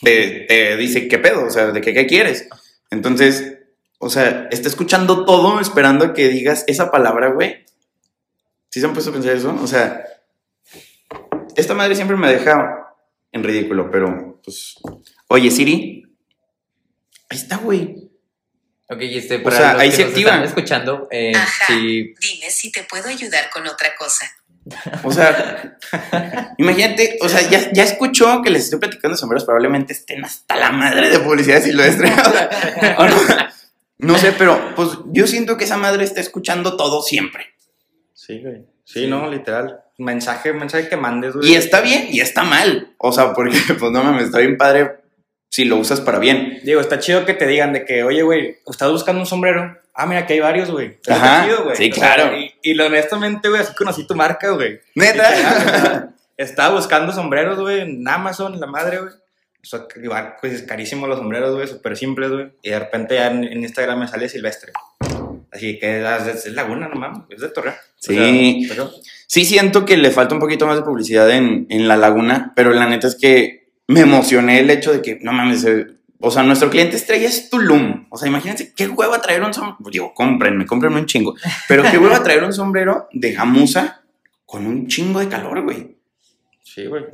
[0.00, 2.48] te, te dice qué pedo, o sea, de que qué quieres.
[2.90, 3.58] Entonces,
[4.04, 7.64] o sea, está escuchando todo esperando a que digas esa palabra, güey.
[8.68, 9.56] ¿Sí se han puesto a pensar eso?
[9.62, 10.04] O sea,
[11.54, 12.96] esta madre siempre me deja
[13.30, 14.74] en ridículo, pero pues,
[15.28, 16.02] oye Siri,
[17.28, 18.10] ahí está, güey.
[18.88, 20.30] Ok, este, para sea, los ahí que se nos activa.
[20.30, 21.72] están escuchando, eh, Ajá.
[21.72, 24.28] Dime si te puedo ayudar con otra cosa.
[25.04, 25.78] O sea,
[26.58, 30.56] imagínate, o sea, ya, ya escuchó que les estoy platicando de sombreros, probablemente estén hasta
[30.56, 32.10] la madre de publicidad silvestre.
[32.12, 33.52] o sea, o no,
[34.02, 37.46] no sé, pero pues yo siento que esa madre está escuchando todo siempre.
[38.12, 38.66] Sí, güey.
[38.84, 39.80] Sí, no, literal.
[39.98, 41.50] Mensaje, mensaje que mandes, güey.
[41.50, 42.94] Y está bien y está mal.
[42.98, 45.02] O sea, porque pues no mames, está bien padre
[45.48, 46.60] si lo usas para bien.
[46.64, 49.76] Digo, está chido que te digan de que, oye, güey, ¿estás buscando un sombrero?
[49.94, 50.98] Ah, mira, aquí hay varios, güey.
[51.06, 51.76] Ajá, Está chido, güey.
[51.76, 52.36] sí, O sea, claro.
[52.62, 54.80] y, honestamente, güey, así conocí tu marca, güey.
[54.94, 56.08] Neta.
[56.38, 59.12] Estaba buscando sombreros, güey, en Amazon, la madre, güey.
[59.62, 62.46] O sea, que igual, pues carísimos los sombreros, güey, súper simples, güey.
[62.62, 64.72] Y de repente ya en, en Instagram me sale Silvestre.
[65.52, 67.74] Así que es, es- es Laguna, no mames, es de Torreón.
[67.76, 68.66] O Sí.
[68.68, 68.88] sea,
[69.26, 72.72] Sí siento que le falta un poquito más de publicidad en, en La Laguna, pero
[72.72, 75.86] la neta es que me emocioné el hecho de que, no mames, eh,
[76.20, 78.06] o sea, nuestro cliente estrella es Tulum.
[78.10, 79.90] O sea, imagínense qué huevo traer un sombrero.
[79.90, 81.34] Digo, cómprenme, cómprenme un chingo.
[81.68, 84.02] Pero qué huevo traer un sombrero de gamuza
[84.44, 85.96] con un chingo de calor, güey.
[86.62, 87.04] Sí, güey.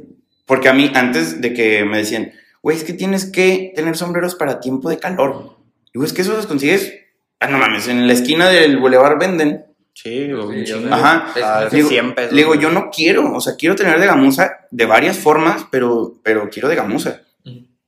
[0.49, 2.33] Porque a mí, antes de que me decían,
[2.63, 5.59] güey, es que tienes que tener sombreros para tiempo de calor.
[5.95, 6.93] Digo, es que eso los consigues,
[7.39, 9.67] ah, no mames, en la esquina del bulevar venden.
[9.95, 10.31] Sí.
[10.65, 10.73] Sí.
[10.91, 11.33] Ajá.
[11.43, 12.33] Ah, Es- de Digo, 100 pesos.
[12.33, 16.15] Le digo, yo no quiero, o sea, quiero tener de gamuza de varias formas, pero,
[16.23, 17.21] pero quiero de gamuza.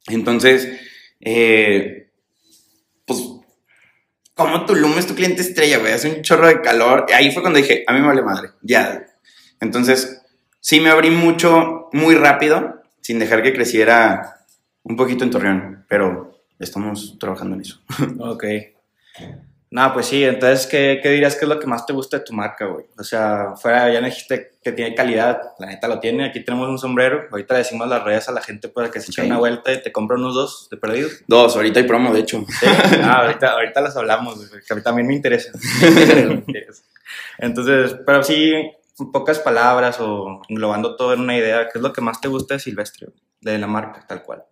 [0.09, 0.69] Entonces,
[1.21, 2.11] eh,
[3.07, 3.21] pues,
[4.35, 7.07] como Tulum es tu cliente estrella, güey, hace un chorro de calor.
[7.15, 9.07] Ahí fue cuando dije, a mí me vale madre, ya.
[9.61, 10.20] Entonces,
[10.61, 14.45] sí me abrí mucho, muy rápido, sin dejar que creciera
[14.83, 17.81] un poquito en Torreón, pero estamos trabajando en eso.
[18.19, 18.45] Ok.
[19.73, 22.25] No, pues sí, entonces, ¿qué, ¿qué dirías que es lo que más te gusta de
[22.25, 22.87] tu marca, güey?
[22.99, 26.69] O sea, fuera, ya me dijiste que tiene calidad, la neta lo tiene, aquí tenemos
[26.69, 29.27] un sombrero, ahorita le decimos las redes a la gente para que se eche Ok.
[29.29, 31.23] una vuelta y te compra unos dos de perdidos.
[31.29, 32.45] Dos, ahorita hay promo, de hecho.
[32.49, 32.67] Sí,
[33.01, 35.53] ah, ahorita, ahorita las hablamos, güey, que a mí también me interesa.
[35.83, 36.83] Me interesa.
[37.39, 38.53] Entonces, pero sí,
[39.01, 42.29] en pocas palabras o englobando todo en una idea, ¿qué es lo que más te
[42.29, 43.09] gusta de Silvestre,
[43.41, 44.45] de la marca, tal cual?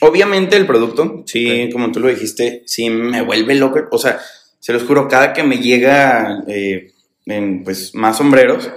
[0.00, 3.80] Obviamente el producto, sí, como tú lo dijiste, sí me vuelve loco.
[3.90, 4.18] O sea,
[4.58, 6.92] se los juro, cada que me llega eh,
[7.24, 8.70] en, pues, más sombreros,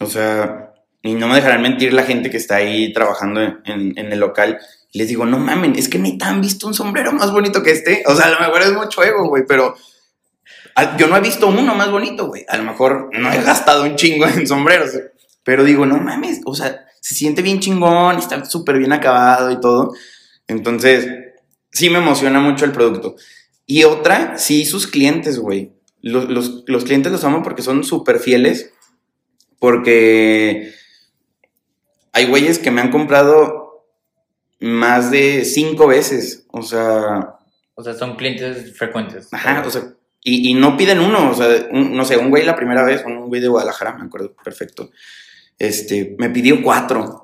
[0.00, 3.98] o sea, y no me dejarán mentir la gente que está ahí trabajando en, en-
[3.98, 4.58] en el local,
[4.92, 8.02] les digo, no mamen, es que neta han visto un sombrero más bonito que este.
[8.06, 9.74] O sea, a lo mejor es mucho ego, güey, pero
[10.96, 12.44] yo no he visto uno más bonito, güey.
[12.48, 14.90] A lo mejor no he gastado un chingo en sombreros,
[15.44, 19.60] pero digo, no mames, o sea, se siente bien chingón, está súper bien acabado y
[19.60, 19.92] todo.
[20.46, 21.08] Entonces,
[21.72, 23.16] sí me emociona mucho el producto.
[23.66, 25.72] Y otra, sí, sus clientes, güey.
[26.00, 28.72] Los, los- los clientes los amo porque son súper fieles.
[29.58, 30.72] Porque
[32.12, 33.84] hay güeyes que me han comprado
[34.60, 36.46] más de cinco veces.
[36.52, 37.34] O sea,
[37.74, 39.28] O sea, son clientes frecuentes.
[39.32, 39.94] Ajá, o sea,
[40.28, 43.02] y, y no piden uno, o sea, un- no sé, un güey la primera vez,
[43.06, 44.90] un güey de Guadalajara, me acuerdo perfecto,
[45.58, 47.22] este, me pidió cuatro.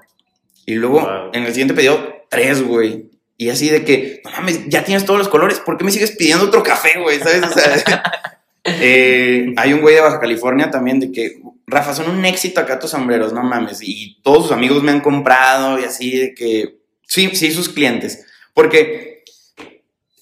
[0.66, 1.30] Y luego Wow.
[1.34, 3.10] en el siguiente pidió tres, güey.
[3.36, 6.12] Y así de que, no mames, ya tienes todos los colores, ¿por qué me sigues
[6.12, 7.18] pidiendo otro café, güey?
[7.18, 7.42] ¿Sabes?
[7.44, 7.82] O sea,
[8.64, 12.78] eh, hay un güey de Baja California también de que, Rafa, son un éxito acá
[12.78, 13.80] tus sombreros, no mames.
[13.82, 18.24] Y todos sus amigos me han comprado y así de que, sí, sí, sus clientes.
[18.54, 19.13] Porque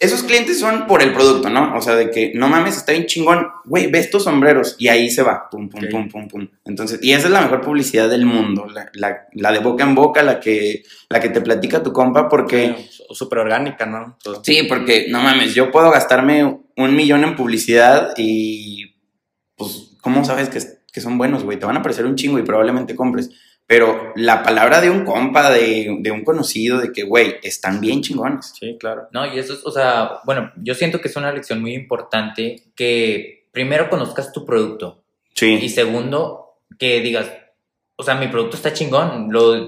[0.03, 1.75] esos clientes son por el producto, ¿no?
[1.77, 5.09] O sea, de que, no mames, está bien chingón, güey, ve estos sombreros y ahí
[5.09, 6.49] se va, pum, pum, pum, pum, pum.
[6.65, 9.95] Entonces, y esa es la mejor publicidad del mundo, la, la- la de boca en
[9.95, 12.75] boca, la que, la que te platica tu compa, porque...
[13.09, 14.17] O súper orgánica, ¿no?
[14.23, 14.43] Todo.
[14.45, 16.45] Sí, porque no mames, yo puedo gastarme
[16.77, 18.95] un millón en publicidad y
[19.57, 20.59] pues, ¿cómo sabes que,
[20.93, 21.59] que son buenos, güey?
[21.59, 23.31] Te van a parecer un chingo y probablemente compres.
[23.67, 28.03] Pero la palabra de un compa, de, de un conocido, de que, güey, están bien
[28.03, 28.53] chingones.
[28.59, 29.09] Sí, claro.
[29.13, 32.63] No, y eso es, o sea, bueno, yo siento que es una lección muy importante
[32.75, 35.03] que primero conozcas tu producto
[35.35, 35.69] y Sí.
[35.71, 37.31] segundo que digas,
[37.97, 39.29] o sea, mi producto está chingón.
[39.33, 39.67] Lo,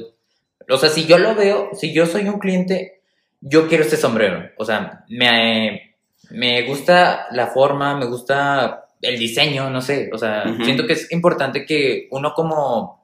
[0.68, 3.00] o sea, si yo lo veo, si yo soy un cliente,
[3.40, 4.50] yo quiero este sombrero.
[4.58, 5.94] O sea, me,
[6.30, 10.10] me gusta la forma, me gusta el diseño, no sé.
[10.12, 13.03] O sea, siento que es importante que uno como,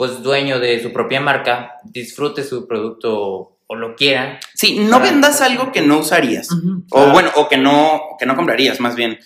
[0.00, 4.40] pues, dueño de su propia marca, disfrute su producto o lo quiera.
[4.54, 6.48] Sí, no Para- vendas algo que no usarías.
[6.90, 7.12] O Ah.
[7.12, 9.18] bueno, o que no, que no comprarías, más bien.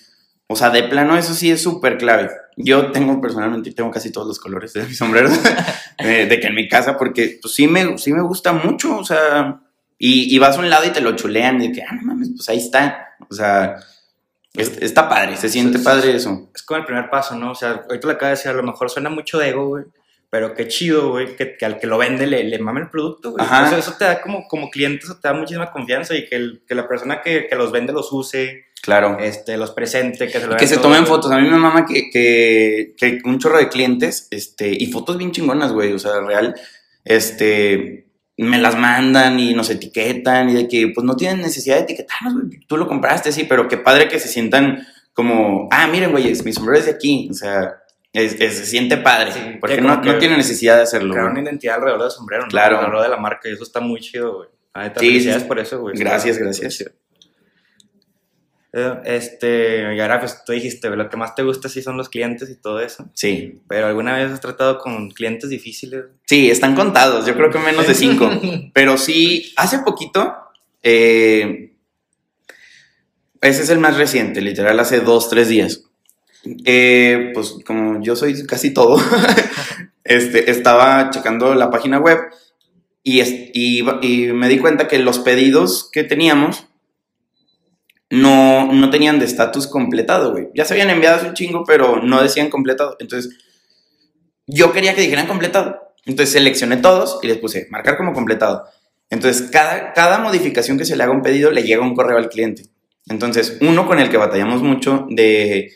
[0.48, 2.28] O sea, de plano, eso sí es súper clave.
[2.56, 5.30] Yo tengo personalmente, tengo casi todos los colores de mis sombreros,
[5.98, 9.60] de que en mi casa, porque pues, sí, me, sí me gusta mucho, o sea,
[9.96, 12.02] y, y vas a un lado y te lo chulean, y de que, ah, no
[12.02, 13.14] mames, pues ahí está.
[13.30, 13.76] O sea,
[14.54, 16.50] es- está padre, se siente padre eso.
[16.52, 17.52] Es como el primer paso, ¿no?
[17.52, 19.84] O sea, ahorita lo acabo de decir, a lo mejor suena mucho de ego, güey.
[20.34, 23.30] Pero qué chido, güey, que, que al que lo vende le, le mame el producto,
[23.30, 23.44] güey.
[23.44, 23.66] Ajá.
[23.66, 26.34] O sea, eso te da como, como cliente, eso te da muchísima confianza y que,
[26.34, 29.16] el- que la persona que, que los vende los use, Claro.
[29.20, 31.30] este, los presente, que se lo que vean se todo, tomen fotos.
[31.30, 35.70] A mí me mama que, que, un chorro de clientes, este, y fotos bien chingonas,
[35.70, 36.56] güey, o sea, real,
[37.04, 41.82] este, me las mandan y nos etiquetan y de que, pues, no tienen necesidad de
[41.82, 46.10] etiquetarnos, güey, tú lo compraste, sí, pero qué padre que se sientan como, ah, miren,
[46.10, 47.76] güey, mi sombrero es de aquí, o sea,
[48.14, 51.30] es- es- se siente padre, Sí, porque que no, no tiene necesidad de hacerlo, Crear
[51.30, 52.58] una identidad alrededor del sombrero, ¿no?
[52.58, 54.48] Alrededor de la marca y eso está muy chido, güey.
[54.76, 55.48] Neta, Sí, felicidades sí.
[55.48, 55.94] por eso, güey.
[55.96, 56.90] Gracias, Está gracias.
[58.76, 62.08] Eh, Este, y ahora pues tú dijiste, lo que más te gusta sí son los
[62.08, 63.08] clientes y todo eso.
[63.14, 63.60] Sí.
[63.68, 66.06] Pero ¿alguna vez has tratado con clientes difíciles?
[66.26, 68.28] Sí, están contados, yo creo que menos de cinco.
[68.74, 70.34] Pero sí, hace poquito,
[70.82, 71.72] eh,
[73.40, 75.84] ese es el más reciente, literal, hace dos, tres días.
[76.64, 78.98] Eh, pues como yo soy casi todo,
[80.04, 82.18] este, estaba checando la página web
[83.02, 86.66] y, es- y, y me di cuenta que los pedidos que teníamos
[88.10, 90.48] no, no tenían de estatus completado, güey.
[90.54, 92.96] Ya se habían enviado un chingo, pero no decían completado.
[93.00, 93.36] Entonces,
[94.46, 95.80] yo quería que dijeran completado.
[96.06, 98.64] Entonces seleccioné todos y les puse marcar como completado.
[99.10, 102.18] Entonces, cada, cada modificación que se le haga a un pedido le llega un correo
[102.18, 102.64] al cliente.
[103.08, 105.72] Entonces, uno con el que batallamos mucho de...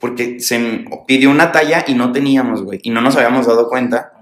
[0.00, 2.80] Porque se pidió una talla y no teníamos, güey.
[2.82, 4.12] Y no nos habíamos dado cuenta.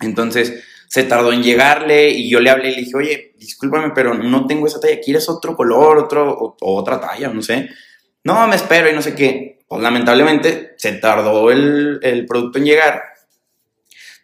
[0.00, 4.14] Entonces, se tardó en llegarle y yo le hablé y le dije, oye, discúlpame, pero
[4.14, 5.00] no tengo esa talla.
[5.00, 7.28] ¿Quieres otro color, otro, o, o otra talla?
[7.28, 7.70] No sé.
[8.24, 9.60] No, me espero y no sé qué.
[9.68, 13.02] Pues lamentablemente se tardó el, el producto en llegar.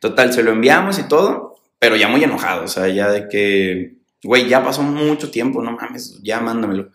[0.00, 3.96] Total, se lo enviamos y todo, pero ya muy enojado, o sea, ya de que,
[4.22, 6.90] güey, ya pasó mucho tiempo, no mames, ya mándamelo.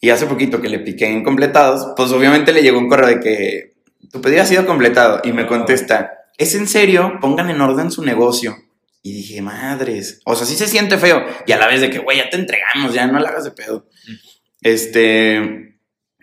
[0.00, 3.20] Y hace poquito que le piqué en completados, pues obviamente le llegó un correo de
[3.20, 3.74] que
[4.12, 7.18] tu pedido ha sido completado y me contesta, ¿es en serio?
[7.20, 8.56] Pongan en orden su negocio.
[9.02, 11.24] Y dije, madres, o sea, sí se siente feo.
[11.46, 13.52] Y a la vez de que, güey, ya te entregamos, ya no la hagas de
[13.52, 13.88] pedo.
[14.60, 15.78] Este,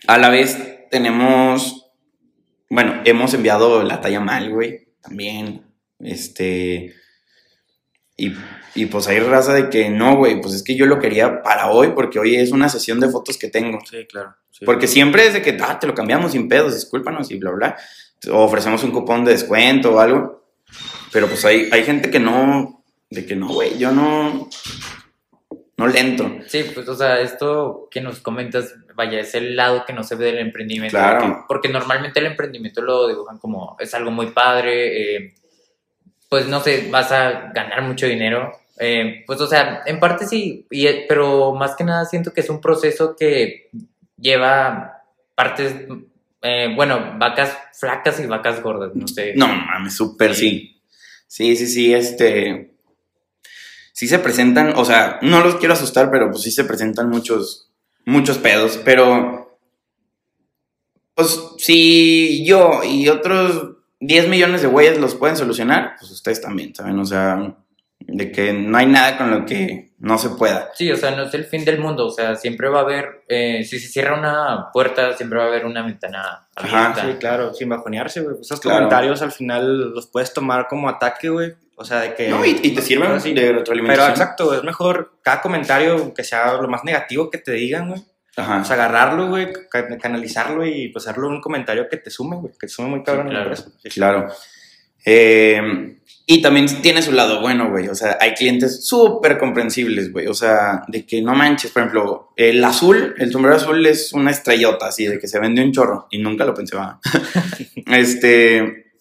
[0.07, 0.57] a la vez
[0.91, 1.91] tenemos,
[2.69, 5.65] bueno, hemos enviado la talla mal, güey, también.
[5.99, 6.93] Este,
[8.17, 8.33] y,
[8.75, 11.71] y pues hay raza de que no, güey, pues es que yo lo quería para
[11.71, 13.79] hoy porque hoy es una sesión de fotos que tengo.
[13.89, 14.35] Sí, claro.
[14.51, 14.65] sí.
[14.65, 17.77] Porque siempre es de que, ah, te lo cambiamos sin pedos, discúlpanos y bla, bla.
[18.29, 20.43] O ofrecemos un cupón de descuento o algo.
[21.11, 24.49] Pero pues hay, hay gente que no, de que no, güey, yo no,
[25.77, 26.39] no le entro.
[26.47, 30.15] Sí, pues, o sea, esto que nos comentas, vaya, es el lado que no se
[30.15, 30.97] ve del emprendimiento.
[30.97, 31.19] Claro.
[31.21, 35.33] Porque, porque normalmente el emprendimiento lo dibujan como es algo muy padre, eh,
[36.27, 38.51] pues no sé, vas a ganar mucho dinero.
[38.77, 42.49] Eh, pues, o sea, en parte sí, eh, pero más que nada siento que es
[42.49, 43.69] un proceso que
[44.17, 45.75] lleva partes,
[46.41, 49.33] eh, bueno, vacas flacas y vacas gordas, no sé.
[49.35, 50.81] No mames, súper sí.
[51.27, 52.71] Sí, sí, sí, este.
[53.93, 57.71] Sí se presentan, o sea, no los quiero asustar, pero pues sí se presentan muchos,
[58.05, 58.79] muchos pedos.
[58.83, 59.57] Pero,
[61.13, 66.75] pues si yo y otros 10 millones de güeyes los pueden solucionar, pues ustedes también,
[66.75, 66.99] ¿saben?
[66.99, 67.55] O sea,
[68.07, 70.69] de que no hay nada con lo que no se pueda.
[70.75, 73.23] Sí, o sea, no es el fin del mundo, o sea, siempre va a haber,
[73.27, 76.93] eh, si se cierra una puerta, siempre va a haber una ventana Ajá.
[77.01, 78.35] Sí, claro, sin bajonearse, güey.
[78.41, 78.77] Esos Claro.
[78.77, 81.53] comentarios al final los puedes tomar como ataque, güey.
[81.77, 82.29] O sea, de que...
[82.29, 84.11] No, y, y te sirven Pero sí, de Pero retroalimentación.
[84.11, 88.01] exacto, es mejor cada comentario que sea lo más negativo que te digan, güey.
[88.37, 88.61] Ajá.
[88.61, 92.53] O sea, agarrarlo, güey, ca- canalizarlo y pues hacerlo un comentario que te sume, güey,
[92.53, 93.55] que te sume muy cabrón Sí, en la claro.
[93.61, 93.79] empresa.
[93.81, 94.27] Sí, Claro.
[95.07, 97.87] Eh, y también tiene su lado bueno, güey.
[97.87, 100.27] O sea, hay clientes súper comprensibles, güey.
[100.27, 104.31] O sea, de que no manches, por ejemplo, el azul, el sombrero azul es una
[104.31, 106.07] estrellota, así, de que se vende un chorro.
[106.09, 106.99] Y nunca lo pensé, va.
[107.87, 108.93] este.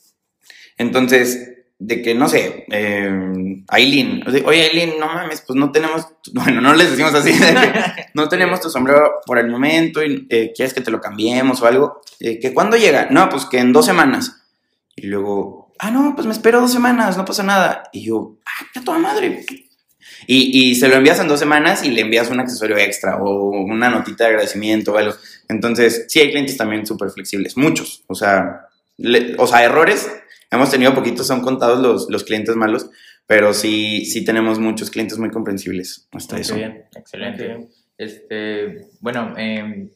[0.76, 5.72] Entonces, de que, no sé, eh, Aileen, o sea, oye, Aileen, no mames, pues no
[5.72, 7.72] tenemos, bueno, no les decimos así, de que
[8.14, 11.66] no tenemos tu sombrero por el momento y eh, quieres que te lo cambiemos o
[11.66, 12.00] algo.
[12.20, 13.08] Eh, ¿Que cuándo llega?
[13.10, 14.42] No, pues que en dos semanas.
[14.96, 17.84] Y luego, ah, no, pues me espero dos semanas, no pasa nada.
[17.92, 19.44] Y yo, ah, qué toda madre.
[20.26, 23.48] Y, y se lo envías en dos semanas y le envías un accesorio extra o
[23.50, 25.14] una notita de agradecimiento o algo.
[25.48, 28.04] Entonces, sí hay clientes también súper flexibles, muchos.
[28.06, 28.62] O sea,
[28.96, 30.10] le- o sea, errores,
[30.50, 32.88] hemos tenido poquitos, son contados los, los clientes malos,
[33.26, 36.54] pero sí, sí tenemos muchos clientes muy comprensibles hasta eso.
[36.54, 36.84] bien.
[36.94, 37.68] Excelente.
[37.98, 39.88] Este, bueno, eh,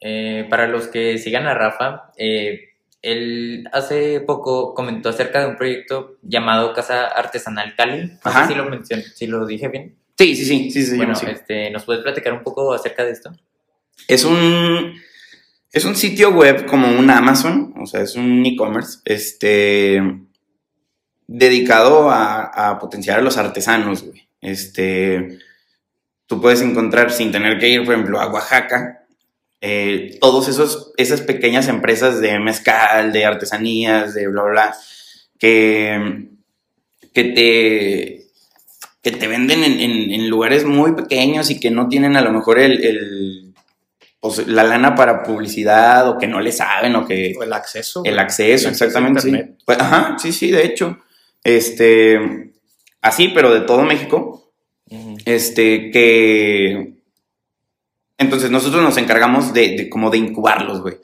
[0.00, 2.69] eh, para los que sigan a Rafa, eh,
[3.02, 8.06] él hace poco comentó acerca de un proyecto llamado Casa Artesanal Cali.
[8.08, 8.46] No Ajá.
[8.46, 9.96] sé si lo mencioné, si lo dije bien.
[10.18, 11.26] Sí, sí, sí, sí, sí, bueno, sí.
[11.30, 13.32] este, ¿nos puedes platicar un poco acerca de esto?
[14.06, 14.94] Es un,
[15.72, 20.02] es un sitio web como un Amazon, o sea, es un e-commerce, este,
[21.26, 24.28] dedicado a, a potenciar a los artesanos, güey.
[24.42, 25.38] Este,
[26.26, 28.99] tú puedes encontrar sin tener que ir, por ejemplo, a Oaxaca,
[29.60, 34.76] eh, todos esos, esas pequeñas empresas de mezcal, de artesanías, de bla, bla, bla,
[35.38, 36.28] que,
[37.12, 38.26] que te,
[39.02, 42.32] que te venden en, en- en lugares muy pequeños y que no tienen a lo
[42.32, 43.54] mejor el, el,
[44.20, 48.02] pues, la lana para publicidad o que no le saben o que O el acceso.
[48.04, 49.20] el acceso, El acceso a exactamente.
[49.22, 49.56] Sí.
[49.64, 50.98] Pues, ajá, sí, sí, de hecho.
[51.44, 52.52] Este,
[53.02, 54.52] así, pero de todo México.
[55.24, 56.89] Este, que
[58.20, 60.98] Entonces nosotros nos encargamos de, de como de incubarlos, güey.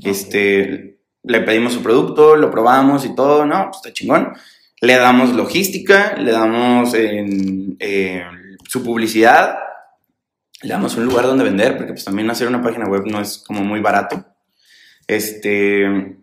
[0.00, 3.64] Este, le pedimos su producto, lo probamos y todo, ¿no?
[3.64, 4.34] Pues está chingón.
[4.80, 8.24] Le damos logística, le damos eh,
[8.68, 9.58] su publicidad,
[10.62, 13.38] le damos un lugar donde vender, porque pues también hacer una página web no es
[13.38, 14.24] como muy barato.
[15.08, 16.22] Este, en,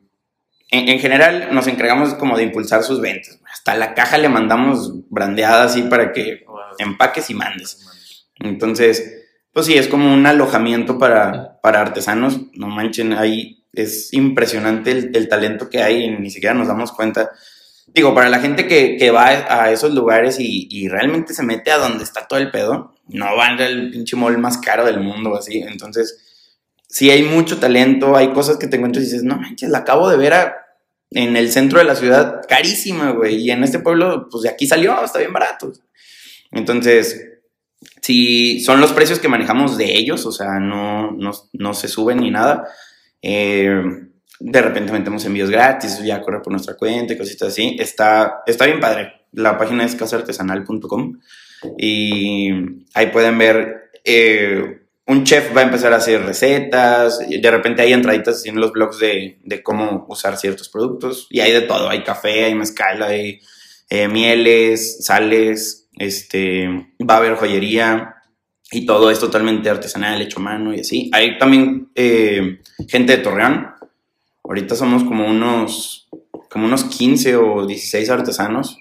[0.72, 3.38] en general nos encargamos como de impulsar sus ventas.
[3.52, 6.46] Hasta la caja le mandamos brandeada así para que
[6.80, 7.86] empaques y mandes.
[8.40, 9.27] Entonces,
[9.58, 12.42] pues sí, es como un alojamiento para, para artesanos.
[12.54, 16.92] No manchen, ahí es impresionante el, el talento que hay y ni siquiera nos damos
[16.92, 17.32] cuenta.
[17.88, 21.72] Digo, para la gente que, que va a esos lugares y, y realmente se mete
[21.72, 25.36] a donde está todo el pedo, no va al pinche mall más caro del mundo
[25.36, 25.58] así.
[25.58, 26.54] Entonces,
[26.88, 30.08] sí hay mucho talento, hay cosas que te encuentras y dices, no manches, la acabo
[30.08, 30.56] de ver a-
[31.10, 33.38] en el centro de la ciudad, carísima, güey.
[33.38, 35.74] Y en este pueblo, pues de aquí salió, está bien barato.
[36.52, 37.37] Entonces,
[38.02, 42.20] si son los precios que manejamos de ellos, o sea, no, no, no se suben
[42.20, 42.68] ni nada.
[43.22, 43.82] Eh,
[44.40, 47.76] de repente metemos envíos gratis, ya corre por nuestra cuenta y cositas así.
[47.80, 49.14] Está, está bien padre.
[49.32, 51.20] La página es casaartesanal.com
[51.78, 52.52] y
[52.94, 53.92] ahí pueden ver.
[54.04, 58.74] eh, un chef va a empezar a hacer recetas, de repente hay entraditas en los
[58.74, 63.02] blogs de, de cómo usar ciertos productos y hay de todo, hay café, hay mezcal,
[63.02, 63.40] hay
[63.90, 66.68] eh, mieles, sales, este,
[67.00, 68.16] va a haber joyería
[68.72, 71.10] y todo es totalmente artesanal, hecho a mano y así.
[71.14, 73.68] Hay también eh, gente de Torreón,
[74.44, 76.08] ahorita somos como unos,
[76.50, 78.78] como unos 15 o 16 artesanos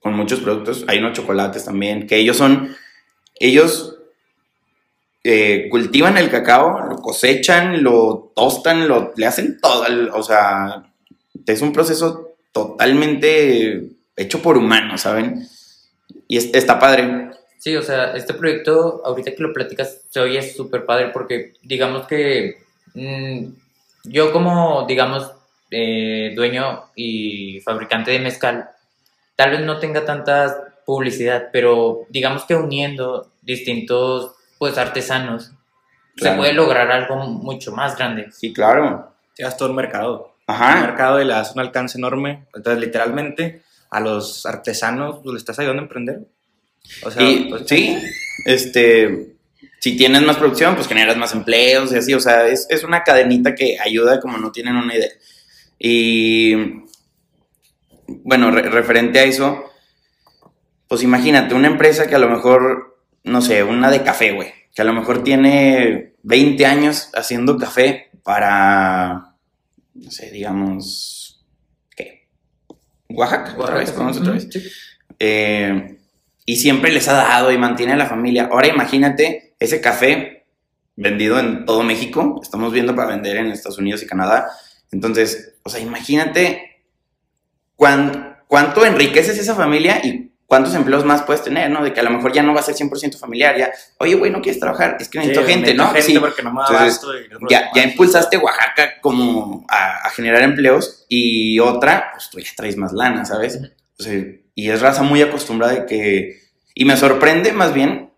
[0.00, 2.74] con muchos productos, hay unos chocolates también, que ellos son,
[3.40, 3.96] ellos
[5.24, 9.84] eh, cultivan el cacao, lo cosechan, lo tostan, lo, le hacen todo,
[10.14, 10.84] o sea,
[11.46, 15.46] es un proceso totalmente hecho por humanos, ¿saben?
[16.26, 17.30] Y es- está padre.
[17.58, 22.06] Sí, o sea, este proyecto, ahorita que lo platicas, se oye súper padre porque digamos
[22.06, 22.58] que
[22.94, 23.46] mm,
[24.04, 25.30] yo como, digamos,
[25.70, 28.70] eh, dueño y fabricante de mezcal,
[29.36, 35.52] tal vez no tenga tanta publicidad, pero digamos que uniendo distintos, pues, artesanos,
[36.16, 36.38] se Claro.
[36.38, 38.30] puede lograr algo mucho más grande.
[38.32, 39.12] Sí, claro.
[39.36, 40.34] Llegas todo un mercado.
[40.46, 40.80] Ajá.
[40.80, 42.46] mercado y le das un alcance enorme.
[42.54, 46.20] Entonces, literalmente, a los artesanos pues, le estás ayudando a emprender.
[47.04, 47.96] O sea, Y pues, sí,
[48.46, 49.36] este,
[49.80, 53.02] si tienes más producción, pues generas más empleos y así, o sea, es, es una
[53.04, 55.10] cadenita que ayuda como no tienen una idea.
[55.78, 56.54] Y
[58.06, 59.64] bueno, re- referente a eso,
[60.88, 64.82] pues imagínate, una empresa que a lo mejor, no sé, una de café, güey, que
[64.82, 69.34] a lo mejor tiene 20 años haciendo café para,
[69.94, 71.27] no sé, digamos.
[73.10, 74.48] Oaxaca, otra vez, vamos otra vez.
[74.50, 74.62] Sí.
[75.18, 75.98] Eh,
[76.44, 78.48] y siempre les ha dado y mantiene a la familia.
[78.50, 80.46] Ahora imagínate ese café
[80.96, 82.40] vendido en todo México.
[82.42, 84.48] Estamos viendo para vender en Estados Unidos y Canadá.
[84.90, 86.82] Entonces, o sea, imagínate
[87.76, 91.84] cuán- cuánto enriqueces esa familia y cuántos empleos más puedes tener, ¿no?
[91.84, 93.56] De que a lo mejor ya no va a ser 100% familiar.
[93.56, 94.96] Ya, oye, güey, no quieres trabajar.
[94.98, 95.88] Es que sí, necesito gente, ¿no?
[95.88, 96.18] gente Sí.
[96.18, 101.04] porque no me Entonces, y no Ya, ya impulsaste Oaxaca como a, a generar empleos
[101.08, 103.56] y otra, pues tú ya traes más lana, ¿sabes?
[103.56, 103.66] Ujú.
[104.00, 104.24] O sea,
[104.54, 106.40] y es raza muy acostumbrada de que...
[106.74, 108.10] Y me sorprende más bien,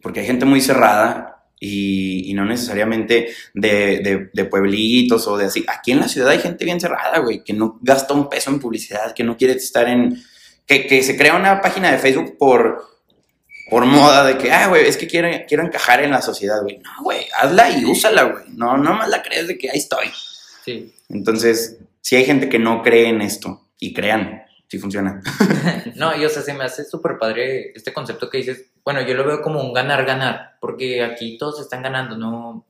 [0.00, 5.46] porque hay gente muy cerrada y, y no necesariamente de, de- de pueblitos o de
[5.46, 5.64] así.
[5.68, 8.60] Aquí en la ciudad hay gente bien cerrada, güey, que no gasta un peso en
[8.60, 10.22] publicidad, que no quiere estar en...
[10.72, 12.82] Que, que se crea una página de Facebook por,
[13.68, 16.78] por moda de que, ah, güey, es que quiero, quiero encajar en la sociedad, güey.
[16.78, 18.44] No, güey, hazla y úsala, güey.
[18.48, 20.06] No, no más la crees de que ahí estoy.
[20.64, 20.94] Sí.
[21.10, 23.66] Entonces, sí hay gente que no cree en esto.
[23.78, 25.20] Y crean, sí funciona.
[25.96, 28.64] No, y o sea, se me hace súper padre este concepto que dices.
[28.84, 32.64] Bueno, yo lo veo como un ganar-ganar, porque aquí todos están ganando, no.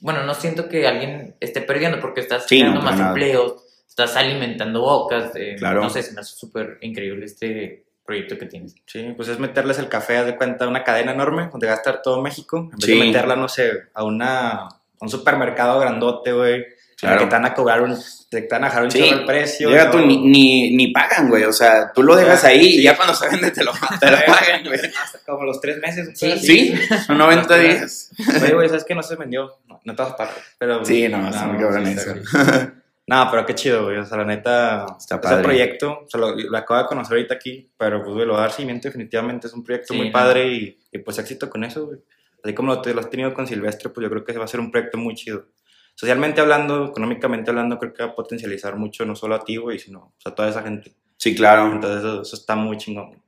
[0.00, 3.08] Bueno, no siento que alguien esté perdiendo porque estás Sí, creando más nada.
[3.10, 3.62] empleos,
[3.96, 5.30] estás alimentando bocas.
[5.36, 5.82] eh, Claro.
[5.82, 8.74] No sé, se me hace súper increíble este proyecto que tienes.
[8.86, 11.76] Sí, pues es meterles el café, haz de cuenta, una cadena enorme donde va a
[11.76, 12.58] estar todo México.
[12.58, 12.98] En vez Sí.
[12.98, 14.68] de meterla, no sé, a, una, a
[15.00, 16.66] un supermercado grandote, güey.
[16.98, 17.18] Claro.
[17.20, 17.96] Que te van a cobrar un,
[18.30, 18.98] te van a dejar un Sí.
[19.00, 19.68] chorro el precio.
[19.70, 19.90] Llega ¿no?
[19.92, 21.44] tú, ni, ni, ni pagan, güey.
[21.44, 22.80] O sea, tú lo dejas Ah, ahí sí.
[22.80, 24.80] y ya cuando se vende te lo, te lo pagan, güey.
[25.02, 26.10] Hasta como los tres meses.
[26.18, 26.74] Sí, Sí,
[27.06, 28.10] son 90 días.
[28.42, 29.56] Oye, güey, ¿sabes que no se vendió?
[29.68, 30.34] No, no te vas a parar.
[30.58, 32.14] Pero, Sí, no, muy cabrón sí, eso.
[33.06, 33.98] No, pero qué chido, güey.
[33.98, 35.42] O sea, la neta, Está ese padre.
[35.42, 38.38] proyecto, o sea, lo, lo acabo de conocer ahorita aquí, pero pues, güey, lo va
[38.38, 39.46] a dar seguimiento definitivamente.
[39.46, 40.12] Es un proyecto Sí, muy no.
[40.12, 41.98] padre y, y, pues éxito con eso, güey.
[42.42, 44.48] Así como lo, te- lo has tenido con Silvestre, pues yo creo que va a
[44.48, 45.46] ser un proyecto muy chido.
[45.94, 49.78] Socialmente hablando, económicamente hablando, creo que va a potencializar mucho, no solo a ti, güey,
[49.78, 50.94] sino o sea, a toda esa gente.
[51.18, 51.70] Sí, claro.
[51.72, 53.22] Entonces, eso, eso está muy chingón.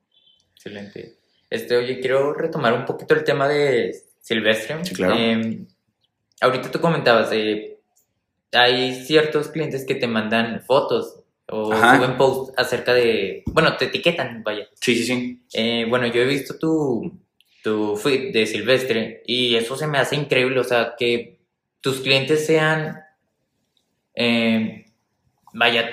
[0.55, 1.19] Excelente.
[1.49, 4.85] Este, oye, quiero retomar un poquito el tema de Silvestre.
[4.85, 5.15] Sí, claro.
[5.17, 5.61] Eh,
[6.41, 7.76] ahorita tú comentabas, eh,
[8.53, 11.97] hay ciertos clientes que te mandan fotos o Ajá.
[11.97, 14.67] suben posts acerca de, bueno, te etiquetan, vaya.
[14.81, 15.43] Sí, sí, sí.
[15.55, 17.21] Eh, bueno, yo he visto tu,
[17.63, 21.39] tu feed de Silvestre y eso se me hace increíble, o sea, que
[21.81, 22.99] tus clientes sean,
[24.15, 24.87] eh,
[25.53, 25.89] vaya,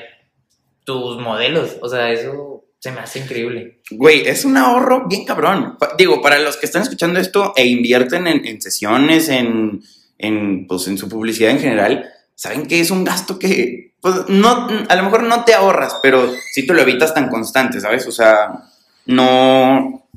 [0.84, 3.80] tus modelos, o sea, eso se me hace increíble.
[3.91, 5.78] Güey, es un ahorro bien cabrón.
[5.97, 9.82] Digo, para los que están escuchando esto e invierten en, en sesiones, en,
[10.18, 14.68] en, pues, en su publicidad en general, saben que es un gasto que, pues, no,
[14.90, 18.06] a lo mejor no te ahorras, pero sí te lo evitas tan constante, ¿sabes?
[18.08, 18.64] O sea,
[19.06, 20.08] no...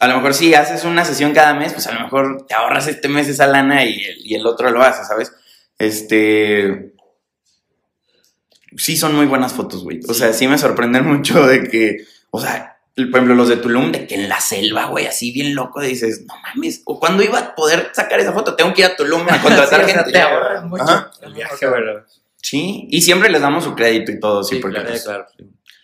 [0.00, 2.88] A lo mejor si haces una sesión cada mes, pues a lo mejor te ahorras
[2.88, 5.32] este mes esa lana y el, y el otro lo haces, ¿sabes?
[5.78, 6.92] Este...
[8.76, 10.00] Sí son muy buenas fotos, güey.
[10.08, 11.98] O sea, sí me sorprenden mucho de que,
[12.30, 15.54] o sea, por ejemplo, los de Tulum, de que en la selva, güey, así bien
[15.54, 18.86] loco, dices, no mames, o cuándo iba a poder sacar esa foto, tengo que ir
[18.86, 20.12] a Tulum a contratar Sí, o sea, gente.
[20.12, 20.84] te ahorras mucho.
[20.84, 21.10] Ajá.
[21.22, 22.04] El viaje, ¿verdad?
[22.40, 25.26] Sí, y siempre les damos su crédito y todo, sí, Sí, porque claro, pues, claro.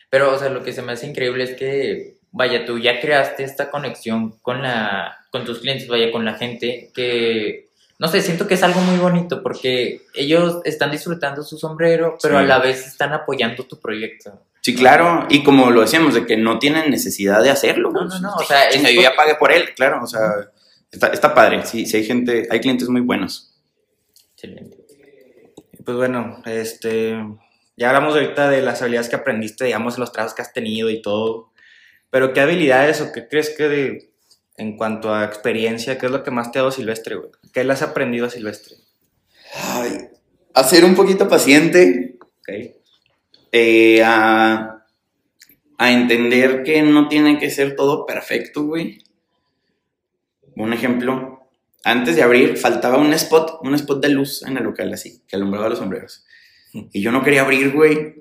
[0.08, 3.42] Pero, o sea, lo que se me hace increíble es que, vaya, tú ya creaste
[3.44, 8.46] esta conexión con la, con tus clientes, vaya, con la gente, que, no sé, siento
[8.46, 12.44] que es algo muy bonito porque ellos están disfrutando su sombrero, pero Sí.
[12.44, 14.42] a la vez están apoyando tu proyecto.
[14.61, 17.90] Sí, claro, y como lo decíamos, de que no tienen necesidad de hacerlo.
[17.90, 20.50] No, no, no, o sea, es yo ya pagué por él, claro, o sea,
[20.90, 23.54] está, está padre, sí, sí hay gente, hay clientes muy buenos.
[24.34, 24.76] Excelente.
[25.84, 27.16] Pues bueno, este,
[27.76, 30.90] ya hablamos ahorita de las habilidades que aprendiste, digamos, en los trabajos que has tenido
[30.90, 31.50] y todo.
[32.11, 34.12] Pero ¿qué habilidades o qué crees que de,
[34.56, 37.30] en cuanto a experiencia, qué es lo que más te ha dado Silvestre, güey?
[37.52, 38.76] ¿Qué le has aprendido a Silvestre?
[39.54, 40.08] Ay,
[40.54, 42.80] a ser un poquito paciente, ¿Ok?
[43.53, 44.84] Eh, a,
[45.78, 48.98] a entender que no tiene que ser todo perfecto, güey.
[50.57, 51.48] Un ejemplo,
[51.84, 55.36] antes de abrir faltaba un spot, un spot de luz en el local así, que
[55.36, 56.24] alumbraba los sombreros.
[56.92, 58.14] Y yo no quería abrir, güey.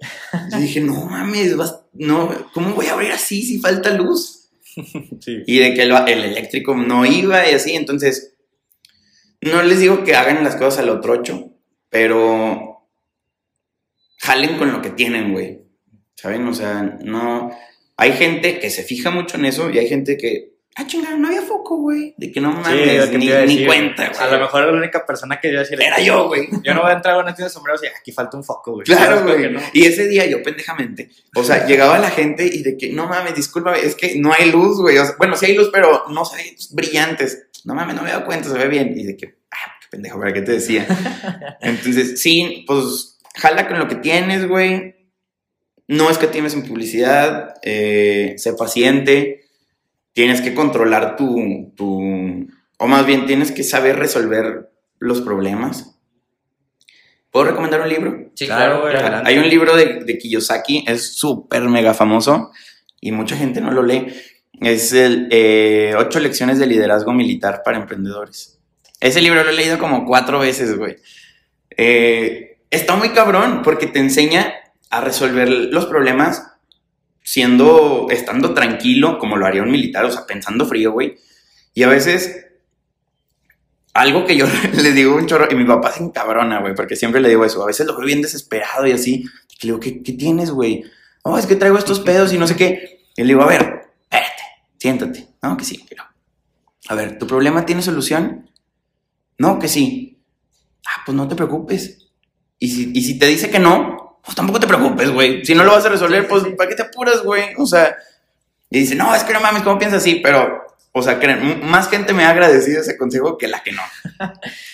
[0.51, 4.36] Yo dije, no mames, vas- no, ¿cómo voy a abrir así si falta luz?
[5.21, 5.43] Sí.
[5.45, 8.36] Y de que el, el eléctrico no iba y así, entonces,
[9.41, 11.51] no les digo que hagan las cosas a lo trocho,
[11.89, 12.68] pero
[14.20, 15.61] jalen con lo que tienen, güey.
[16.15, 16.47] ¿Saben?
[16.47, 17.51] O sea, no.
[17.97, 20.57] Hay gente que se fija mucho en eso y hay gente que.
[20.76, 22.13] Ah, chingada, no había foco, güey.
[22.17, 24.22] De que no Sí, mames, lo que ni, ni cuenta, güey.
[24.22, 26.47] A lo mejor la única persona que yo decir Era yo, güey.
[26.63, 28.74] Yo no voy a entrar a una tienda de sombreros y aquí falta un foco,
[28.74, 28.86] güey.
[28.86, 29.53] Claro, ¿Sabes por qué güey.
[29.53, 29.61] no?
[29.74, 33.36] Y ese día yo pendejamente, o sea, llegaba la gente y de que, no mames,
[33.36, 34.97] discúlpame, es que no hay luz, güey.
[34.99, 37.47] O sea, bueno, sí hay luz, pero no se ve brillantes.
[37.65, 38.93] No mames, no me he dado cuenta, se ve bien.
[38.95, 40.86] Y de que, ah, qué pendejo, ¿para qué te decía?
[41.61, 43.09] Entonces, sí, pues,
[43.39, 44.95] jala con lo que tienes, güey.
[45.87, 49.45] No es que tienes en publicidad, eh, sé paciente,
[50.13, 54.69] tienes que controlar tu, tu, o más bien tienes que saber resolver
[54.99, 55.99] los problemas.
[57.31, 58.31] ¿Puedo recomendar un libro?
[58.35, 59.27] Sí, Claro, claro, güey, claro.
[59.27, 62.51] Hay un libro de, de Kiyosaki, es súper mega famoso
[63.01, 64.07] y mucha gente no lo lee.
[64.61, 68.59] Es el eh, Ocho lecciones de liderazgo militar para emprendedores.
[68.99, 70.97] Ese libro lo he leído como cuatro veces, güey.
[71.77, 74.53] Eh, está muy cabrón porque te enseña
[74.89, 76.49] a resolver los problemas
[77.24, 81.17] siendo, estando tranquilo, como lo haría un militar, o sea, pensando frío, güey.
[81.74, 82.47] Y a veces,
[83.93, 87.22] algo que yo le digo un chorro, y mi papá se encabrona, güey, porque siempre
[87.22, 87.61] le digo eso.
[87.63, 89.26] A veces lo veo bien desesperado y así.
[89.61, 90.84] Y le digo, ¿qué, qué tienes, güey?
[91.24, 93.05] No, es que traigo estos pedos y no sé qué.
[93.15, 94.43] Y le digo, a ver, espérate,
[94.78, 95.28] siéntate.
[95.43, 95.86] No, que sí.
[95.88, 96.03] Pero,
[96.88, 98.49] a ver, ¿tu problema tiene solución?
[99.38, 100.20] No, que sí.
[100.88, 102.09] Ah, pues no te preocupes.
[102.60, 105.45] Y si, y si te dice que no, pues tampoco te preocupes, güey.
[105.45, 107.53] Si no lo vas a resolver, pues ¿para qué te apuras, güey?
[107.57, 107.95] O sea,
[108.70, 110.20] y dice, no, es que no mames, ¿cómo piensas así?
[110.22, 113.82] Pero, o sea, creen, más gente me ha agradecido ese consejo que la que no.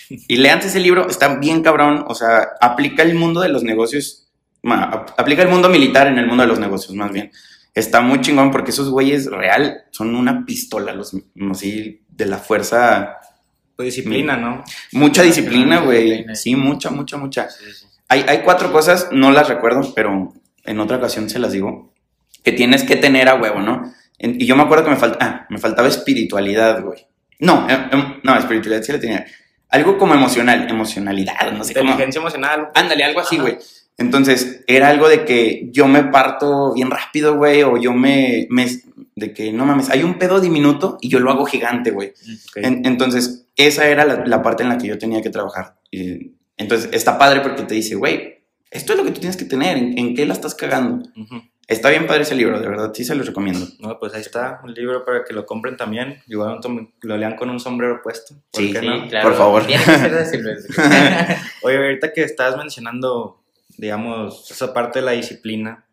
[0.08, 4.28] y lean ese libro, está bien cabrón, o sea, aplica el mundo de los negocios,
[4.62, 7.30] ma, aplica el mundo militar en el mundo de los negocios, más bien.
[7.74, 11.14] Está muy chingón porque esos güeyes real son una pistola, los
[11.50, 13.18] así de la fuerza,
[13.76, 14.64] Pues disciplina, ¿no?
[14.92, 16.24] mucha disciplina, güey.
[16.34, 17.48] Sí, mucha, mucha, mucha.
[18.08, 20.32] Hay, hay cuatro cosas, no las recuerdo, pero
[20.64, 21.92] en otra ocasión se las digo,
[22.42, 23.92] que tienes que tener a huevo, ¿no?
[24.18, 27.06] En- y yo me acuerdo que me, falta, ah, me faltaba espiritualidad, güey.
[27.40, 29.26] No, em- em, no, espiritualidad sí la tenía.
[29.68, 31.90] Algo como emocional, emocionalidad, no sé cómo.
[31.90, 32.68] Inteligencia emocional.
[32.74, 33.58] Ándale, algo así, güey.
[33.98, 38.68] Entonces, era algo de que yo me parto bien rápido, güey, o yo me, me-
[39.16, 42.12] De que, no mames, hay un pedo diminuto y yo lo hago gigante, güey.
[42.56, 45.76] En- entonces, esa era la, la parte en la que yo tenía que trabajar.
[45.90, 49.44] Y, entonces, está padre porque te dice, güey, esto es lo que tú tienes que
[49.44, 51.08] tener, ¿en, en qué la estás cagando?
[51.68, 53.66] Está bien padre ese libro, de verdad, sí se los recomiendo.
[53.80, 56.22] No, pues ahí está, un libro para que lo compren también.
[56.28, 56.60] Igual
[57.02, 58.34] lo lean con un sombrero puesto.
[58.52, 59.08] ¿Por Sí, qué Sí, no?
[59.08, 59.28] claro.
[59.28, 59.66] Por favor.
[59.66, 60.76] Tiene que ser de Silvestre.
[61.62, 63.42] Oye, ahorita que estabas mencionando,
[63.78, 65.84] digamos, esa parte de la disciplina,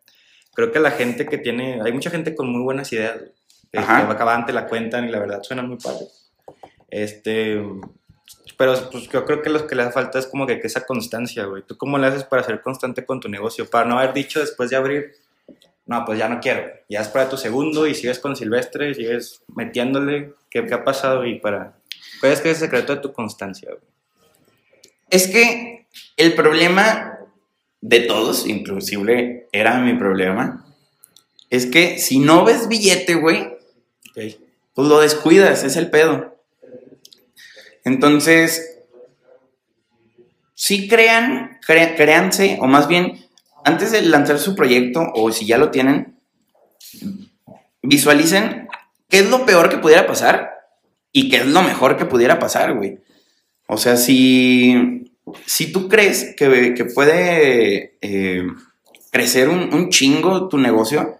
[0.53, 3.15] creo que la gente que tiene, hay mucha gente con muy buenas ideas,
[3.71, 6.22] que, que acaban te la cuentan y la verdad suenan muy padres.
[6.93, 7.59] Este,
[8.55, 10.85] pero pues yo creo que lo que le hace falta es como que, que esa
[10.85, 11.63] constancia, güey.
[11.63, 13.67] ¿Tú cómo le haces para ser constante con tu negocio?
[13.67, 15.15] Para no haber dicho después de abrir,
[15.87, 16.71] no, pues ya no quiero.
[16.87, 20.33] Ya es para tu segundo y sigues con Silvestre, sigues metiéndole.
[20.51, 21.25] ¿Qué, qué ha pasado?
[21.25, 21.79] Y para...
[22.19, 23.81] ¿Cuál es que es el secreto de tu constancia, güey?
[25.09, 27.17] Es que el problema
[27.81, 30.63] de todos, inclusive era mi problema,
[31.49, 33.41] es que si no ves billete, güey,
[34.11, 34.37] Ok.
[34.75, 36.32] pues lo descuidas, es el pedo.
[37.85, 38.79] Entonces,
[40.53, 43.19] sí crean, cre- créanse, o más bien,
[43.65, 46.17] antes de lanzar su proyecto, o si ya lo tienen,
[47.81, 48.67] visualicen
[49.09, 50.51] qué es lo peor que pudiera pasar
[51.11, 52.99] y qué es lo mejor que pudiera pasar, güey.
[53.67, 55.11] O sea, si,
[55.45, 58.43] si tú crees que, que puede eh,
[59.11, 61.17] crecer un, un chingo tu negocio,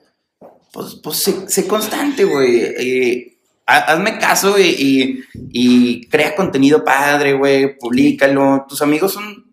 [0.71, 2.57] pues, pues sé, sé constante, güey.
[2.61, 3.32] Eh,
[3.65, 7.77] hazme caso y, y- y crea contenido padre, güey.
[7.77, 8.65] Publícalo.
[8.67, 9.45] Tus amigos son.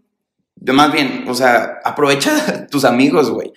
[0.56, 3.52] de Más bien, o sea, aprovecha tus amigos, güey.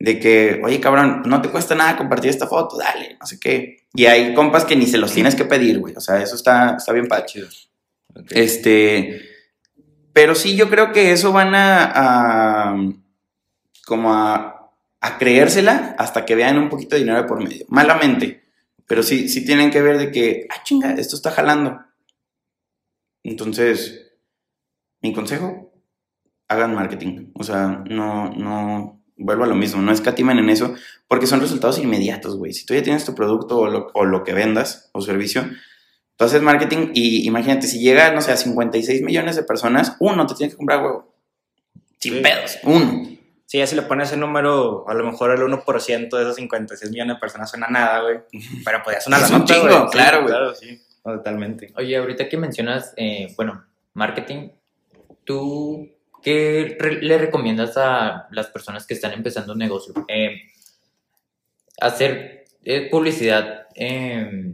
[0.00, 3.78] De que, oye, cabrón, no te cuesta nada compartir esta foto, dale, no sé qué.
[3.94, 5.94] Y hay compas que ni se los tienes que pedir, güey.
[5.96, 7.24] O sea, eso está, está bien padre.
[7.26, 7.48] Chido.
[8.14, 8.26] Ok.
[8.30, 9.20] Este,
[10.12, 11.84] pero sí, yo creo que eso van a,
[12.72, 12.76] a-
[13.86, 14.70] como a,
[15.00, 17.64] a creérsela hasta que vean un poquito de dinero de por medio.
[17.68, 18.44] Malamente,
[18.88, 21.78] pero sí, sí tienen que ver de que, ah, chinga, esto está jalando.
[23.22, 24.10] Entonces,
[25.00, 25.72] mi consejo,
[26.48, 27.30] hagan marketing.
[27.34, 30.74] O sea, no, no, vuelvo a lo mismo, no escatimen en eso,
[31.06, 32.52] porque son resultados inmediatos, güey.
[32.52, 35.48] Si tú ya tienes tu producto o lo, o lo que vendas o servicio,
[36.18, 40.26] Tú haces marketing y imagínate, si llega, no sé, a 56 millones de personas, uno
[40.26, 41.14] te tiene que comprar huevo.
[42.00, 42.20] Sin Sí.
[42.20, 43.17] pedos, uno.
[43.50, 46.90] Sí, ya si le pones ese número, a lo mejor el 1% de esos 56
[46.90, 48.18] millones de personas suena nada, güey.
[48.64, 49.80] Pero podía sonar Es la un nota, chingo, güey.
[49.80, 50.28] Sí, claro, güey.
[50.28, 50.82] Claro, sí.
[51.02, 51.72] No, totalmente.
[51.76, 54.50] Oye, ahorita que mencionas, eh, bueno, marketing,
[55.24, 55.88] ¿tú
[56.22, 59.94] qué re- le recomiendas a las personas que están empezando un negocio?
[60.08, 60.42] Eh,
[61.80, 64.52] ¿Hacer eh, publicidad, eh,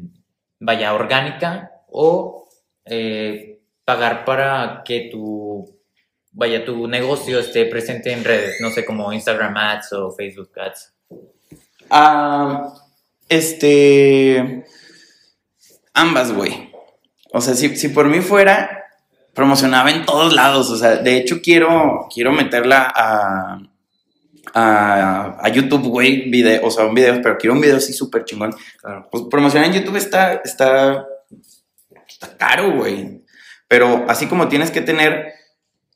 [0.61, 2.49] vaya, orgánica o
[2.85, 5.77] eh, pagar para que tu,
[6.35, 8.57] vaya, tu negocio esté presente en redes?
[8.61, 10.93] No sé, como Instagram Ads o Facebook Ads.
[11.91, 12.75] Ah,
[13.29, 14.65] este.
[15.95, 16.73] Ambas, güey.
[17.33, 18.85] O sea, si, si por mí fuera,
[19.33, 20.71] promocionaba en todos lados.
[20.71, 23.61] O sea, de hecho, quiero, quiero meterla a.
[24.57, 28.25] A, a YouTube, güey, video, o sea, un video, pero quiero un video así súper
[28.25, 28.55] chingón.
[28.81, 29.09] Claro.
[29.11, 31.05] Pues promocionar en YouTube está, está,
[32.07, 33.25] está caro, güey.
[33.67, 35.33] Pero así como tienes que tener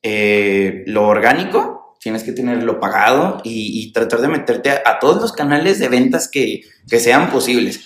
[0.03, 4.99] eh, lo orgánico, tienes que tener lo pagado y, y tratar de meterte a, a
[4.99, 7.85] todos los canales de ventas que, que sean posibles.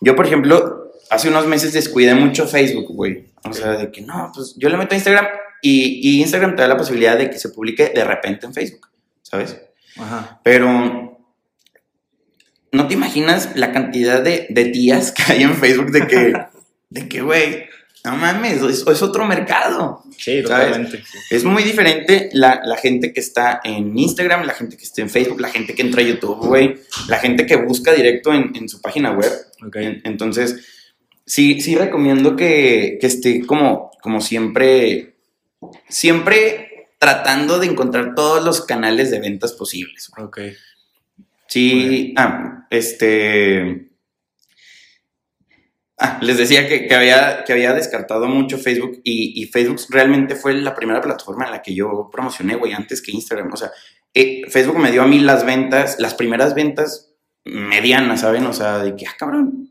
[0.00, 3.26] Yo, por ejemplo, hace unos meses descuidé mucho Facebook, güey.
[3.44, 5.26] O sea, de que no, pues yo le meto a Instagram
[5.62, 8.88] y, y Instagram te da la posibilidad de que se publique de repente en Facebook,
[9.22, 9.60] ¿sabes?
[9.96, 10.40] Ajá.
[10.44, 11.18] Pero
[12.70, 16.34] no te imaginas la cantidad de, de tías que hay en Facebook de que,
[16.90, 17.67] de que, güey,
[18.04, 20.02] no mames, es, es otro mercado.
[20.16, 20.98] Sí, totalmente.
[20.98, 21.18] sí.
[21.30, 25.10] Es muy diferente la, la gente que está en Instagram, la gente que está en
[25.10, 26.78] Facebook, la gente que entra a YouTube, güey,
[27.08, 29.30] la gente que busca directo en, en su página web.
[29.66, 29.76] Ok.
[29.76, 30.64] En- entonces,
[31.26, 35.16] sí, sí recomiendo que, que esté como, como siempre,
[35.88, 40.10] siempre tratando de encontrar todos los canales de ventas posibles.
[40.18, 40.40] Ok.
[41.46, 43.87] Sí, ah, este...
[46.00, 50.36] Ah, les decía que, que había, que había descartado mucho Facebook y, y Facebook realmente
[50.36, 53.52] fue la primera plataforma en la que yo promocioné, güey, antes que Instagram.
[53.52, 53.72] O sea,
[54.14, 57.12] eh, Facebook me dio a mí las ventas, las primeras ventas
[57.44, 58.46] medianas, ¿saben?
[58.46, 59.70] O sea, de que, ah, cabrón.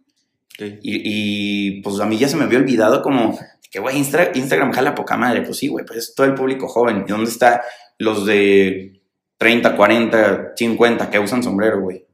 [0.60, 3.40] Y, y, pues a mí ya se me había olvidado como
[3.72, 5.44] que, güey, Instra- Instagram jala poca madre.
[5.44, 7.06] Pues sí, güey, pues es todo el público joven.
[7.08, 7.62] ¿Y dónde está
[8.00, 9.02] los de
[9.38, 12.06] 30, 40, 50 que usan sombrero, güey?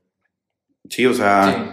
[0.89, 1.72] Sí, o sea...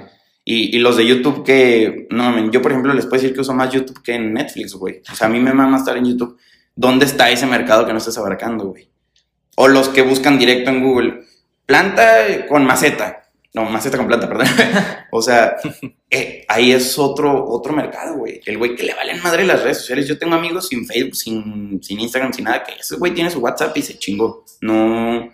[0.53, 3.55] Y, los de YouTube que, no mames, yo por ejemplo les puedo decir que uso
[3.55, 5.01] más YouTube que en Netflix, güey.
[5.09, 6.37] O sea, a mí me mama estar en YouTube.
[6.75, 8.91] ¿Dónde está ese mercado que no estás abarcando, güey?
[9.55, 11.21] O los que buscan directo en Google.
[11.67, 13.31] Planta con maceta.
[13.55, 14.49] No, maceta con planta, perdón.
[15.13, 15.55] o sea,
[16.11, 18.41] eh, ahí es otro, otro mercado, güey.
[18.45, 20.09] El güey que le valen madre las redes sociales.
[20.09, 23.39] Yo tengo amigos sin Facebook, sin, sin Instagram, sin nada, que ese güey tiene su
[23.39, 24.45] WhatsApp y se chingó.
[24.63, 25.31] No,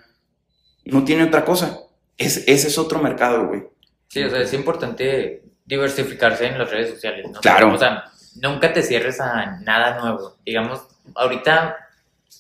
[0.85, 1.79] no tiene otra cosa.
[2.19, 3.62] Es, ese es otro mercado, güey.
[4.09, 7.41] Sí, o sea, es importante diversificarse en las redes sociales, ¿no?
[7.41, 7.75] Claro.
[7.75, 8.05] O sea,
[8.41, 10.37] nunca te cierres a nada nuevo.
[10.45, 10.83] Digamos,
[11.15, 11.77] ahorita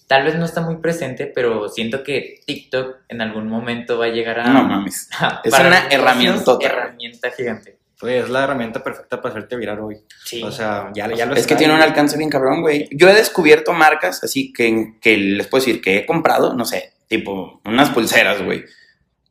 [0.06, 4.10] tal vez no está muy presente, pero siento que TikTok en algún momento va a
[4.10, 4.46] llegar a...
[4.48, 5.08] No mames.
[5.18, 7.76] a- Es una herramienta gigante.
[8.02, 9.96] Es la herramienta perfecta para hacerte viral hoy.
[10.24, 10.42] Sí.
[10.42, 12.88] O sea, ya, ya lo Es que tiene un alcance bien cabrón, güey.
[12.92, 16.92] Yo he descubierto marcas así que, que les puedo decir que he comprado, no sé,
[17.08, 18.64] tipo unas pulseras, güey,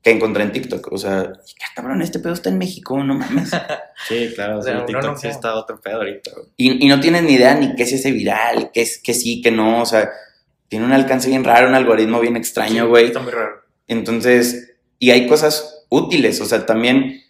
[0.06, 0.88] que encontré en TikTok.
[0.92, 3.50] O sea, "Ah, cabrón, este pedo está en México, no mames.
[4.08, 4.60] Sí, claro.
[4.60, 6.30] O sea, uno TikTok no- sí está otro pedo ahorita.
[6.36, 6.48] güey.
[6.58, 9.42] Y, y no tienes ni idea ni qué se hace viral, qué es que sí,
[9.42, 9.82] que no.
[9.82, 10.12] O sea,
[10.68, 13.06] tiene un alcance bien raro, un algoritmo bien extraño, Sí, güey.
[13.08, 13.64] Está muy raro.
[13.88, 17.22] Entonces, y hay cosas útiles, o sea, también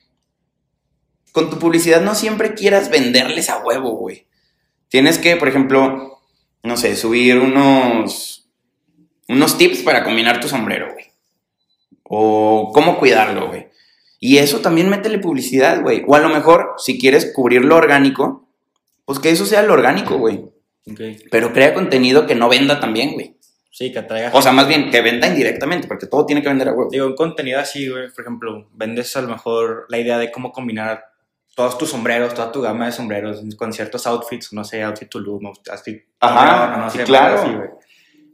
[1.32, 4.28] con tu publicidad no siempre quieras venderles a huevo, güey.
[4.89, 6.19] Tienes que, por ejemplo,
[6.63, 8.49] no sé, subir unos
[9.30, 11.05] unos tips para combinar tu sombrero, güey.
[12.08, 13.68] O cómo cuidarlo, güey.
[14.20, 16.03] Y eso también métele publicidad, güey.
[16.08, 18.47] O a lo mejor, si quieres cubrir lo orgánico,
[19.06, 20.45] pues que eso sea lo orgánico, güey.
[20.89, 20.99] Ok.
[21.32, 23.36] Pero crea contenido que no venda también, güey.
[23.72, 24.32] Sí, que atraiga.
[24.34, 26.89] O sea, más bien que venda indirectamente, porque todo tiene que vender a huevo.
[26.89, 30.53] Digo, un contenido así, güey, por ejemplo, vendes a lo mejor la idea de cómo
[30.53, 31.03] combinar
[31.56, 35.45] todos tus sombreros, toda tu gama de sombreros con ciertos outfits, no sé, outfit Tulum,
[35.47, 37.41] outfit Ajá, Torreón, no sí, sé, claro.
[37.41, 37.70] así, güey.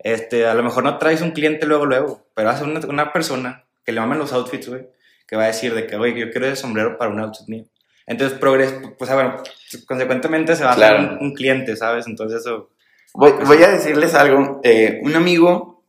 [0.03, 3.65] Este, a lo mejor no traes un cliente luego, luego, pero a una, una persona
[3.85, 4.87] que le mamen los outfits, güey,
[5.27, 7.65] que va a decir de que, oye, yo quiero ese sombrero para un outfit mío.
[8.07, 9.37] Entonces, progres, pues, ah, bueno,
[9.85, 12.07] consecuentemente se va a hacer un, un cliente, ¿sabes?
[12.07, 12.71] Entonces, eso,
[13.13, 14.61] Voy, voy a decirles algo.
[14.63, 15.83] Eh, un amigo,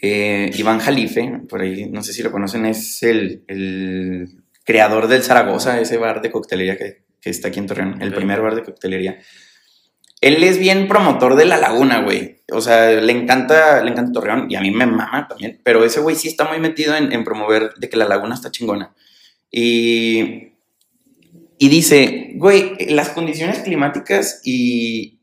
[0.00, 5.22] eh, Iván Jalife, por ahí, no sé si lo conocen, es el, el creador del
[5.22, 8.62] Zaragoza, ese bar de coctelería que, que está aquí en Torreón, el primer bar de
[8.62, 9.18] coctelería.
[10.20, 12.42] Él es bien promotor de la laguna, güey.
[12.52, 15.60] O sea, le encanta, le encanta Torreón y a mí me mama también.
[15.62, 18.94] Pero ese güey sí está muy metido en, promover de que la laguna está chingona.
[19.50, 20.52] Y,
[21.58, 25.20] y dice, güey, las condiciones climáticas y,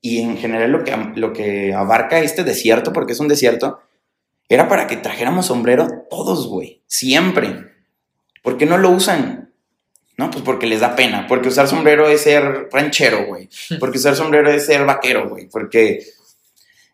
[0.00, 3.80] y en general lo que, lo que abarca este desierto, porque es un desierto,
[4.48, 6.82] era para que trajéramos sombrero todos, güey.
[6.86, 7.72] Siempre.
[8.42, 9.47] ¿Por qué no lo usan?
[10.18, 11.26] No, pues porque les da pena.
[11.28, 13.48] Porque usar sombrero es ser ranchero, güey.
[13.80, 15.48] Porque usar sombrero es ser vaquero, güey.
[15.48, 16.04] Porque.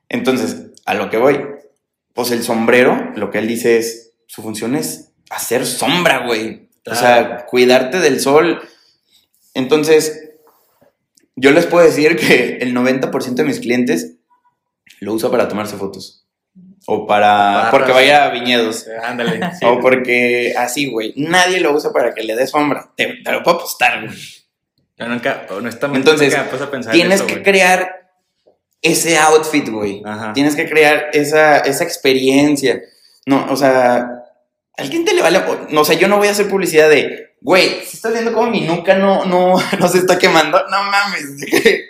[0.09, 1.41] Entonces, a lo que voy.
[2.13, 4.13] Pues el sombrero, lo que él dice es.
[4.27, 6.69] Su función es hacer sombra, güey.
[6.87, 8.61] O sea, cuidarte del sol.
[9.55, 10.33] Entonces,
[11.35, 14.17] yo les puedo decir que el 90% de mis clientes
[15.01, 16.24] lo usa para tomarse fotos.
[16.87, 17.29] O para.
[17.29, 17.71] Barras.
[17.71, 18.87] porque vaya a viñedos.
[18.87, 19.41] eh, ándale.
[19.59, 19.65] sí.
[19.65, 21.15] O porque así, güey.
[21.17, 22.91] Nadie lo usa para que le dé sombra.
[22.97, 24.17] Te, te lo puedo apostar, güey.
[24.97, 27.45] Yo nunca, honestamente, Entonces, nunca a pensar en Tienes eso, que güey.
[27.45, 28.11] crear
[28.81, 30.03] ese outfit, güey.
[30.05, 30.33] Ajá.
[30.35, 32.81] Tienes que crear esa, esa experiencia.
[33.27, 34.09] No, o sea,
[34.77, 35.43] alguien te le vale.
[35.71, 38.51] No, o sea, yo no voy a hacer publicidad de, güey, si estás viendo cómo
[38.51, 41.25] mi nuca no, no, no se está quemando, no mames.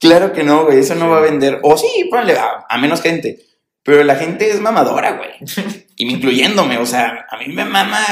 [0.00, 1.10] claro que no, güey, eso no Sí.
[1.10, 1.60] va a vender.
[1.62, 3.38] O sí, ponle a, a menos gente.
[3.82, 5.30] Pero la gente es mamadora, güey.
[5.94, 8.04] Y me incluyéndome, o sea, a mí me mama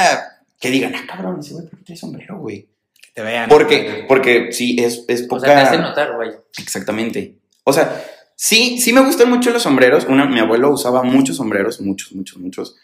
[0.59, 2.69] que digan, ah, cabrón, ese güey, ¿por qué trae sombrero, güey?
[3.01, 3.49] Que te vean.
[3.49, 5.47] Porque, porque sí, es, es O poca...
[5.47, 6.39] sea, te hace notar, vaya.
[6.57, 7.35] Exactamente.
[7.65, 8.01] O sea,
[8.35, 10.05] sí, sí me gustan mucho los sombreros.
[10.05, 12.77] Una, mi abuelo usaba muchos sombreros, muchos, muchos, muchos.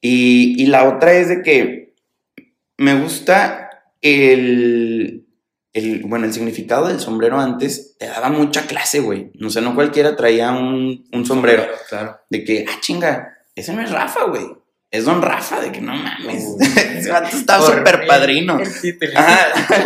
[0.00, 1.94] Y, y la otra es de que
[2.78, 3.70] me gusta
[4.00, 5.27] el,
[5.78, 9.30] el, bueno, el significado del sombrero antes te daba mucha clase, güey.
[9.44, 11.66] O sea, no cualquiera traía un, un sombrero.
[11.88, 12.18] Claro.
[12.30, 14.46] De que, ah, chinga, ese no es Rafa, güey.
[14.90, 16.44] Es Don Rafa, de que no mames.
[16.60, 18.58] Ese vato estaba súper padrino.
[19.14, 19.38] Ajá,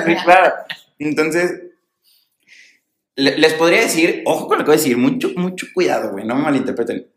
[0.07, 0.53] sí, claro.
[1.01, 1.61] Entonces,
[3.16, 6.24] le- les podría decir, ojo con lo que voy a decir, mucho, mucho cuidado, güey,
[6.24, 7.09] no me malinterpreten.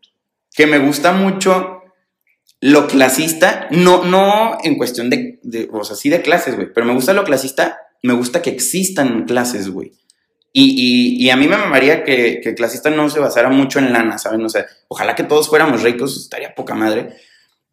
[0.54, 1.82] Que me gusta mucho
[2.60, 6.86] lo clasista, no, no en cuestión de, de, o sea, sí de clases, güey, pero
[6.86, 9.92] me gusta lo clasista, me gusta que existan clases, güey.
[10.52, 13.92] Y, y, a mí me mamaría que, que el clasista no se basara mucho en
[13.92, 14.42] lana, ¿saben?
[14.42, 17.10] O sea, ojalá que todos fuéramos ricos, estaría poca madre.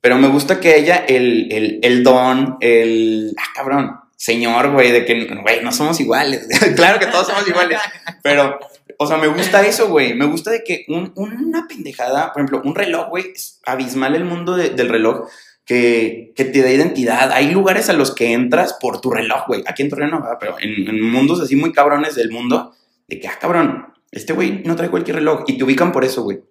[0.01, 3.33] Pero me gusta que haya el, el, el don, el...
[3.39, 6.45] Ah, cabrón, señor, güey, de que, güey, no somos iguales.
[6.75, 7.79] claro que todos somos iguales.
[8.21, 8.59] Pero,
[8.97, 10.13] o sea, me gusta eso, güey.
[10.13, 14.25] Me gusta de que un- una pendejada, por ejemplo, un reloj, güey, es abismal el
[14.25, 15.29] mundo de- del reloj
[15.65, 17.31] que, que te da identidad.
[17.31, 19.63] Hay lugares a los que entras por tu reloj, güey.
[19.67, 22.75] Aquí en Torreón no, pero en, en mundos así muy cabrones del mundo,
[23.07, 25.43] de que, ah, cabrón, este güey no trae cualquier reloj.
[25.47, 26.41] Y te ubican por eso, güey.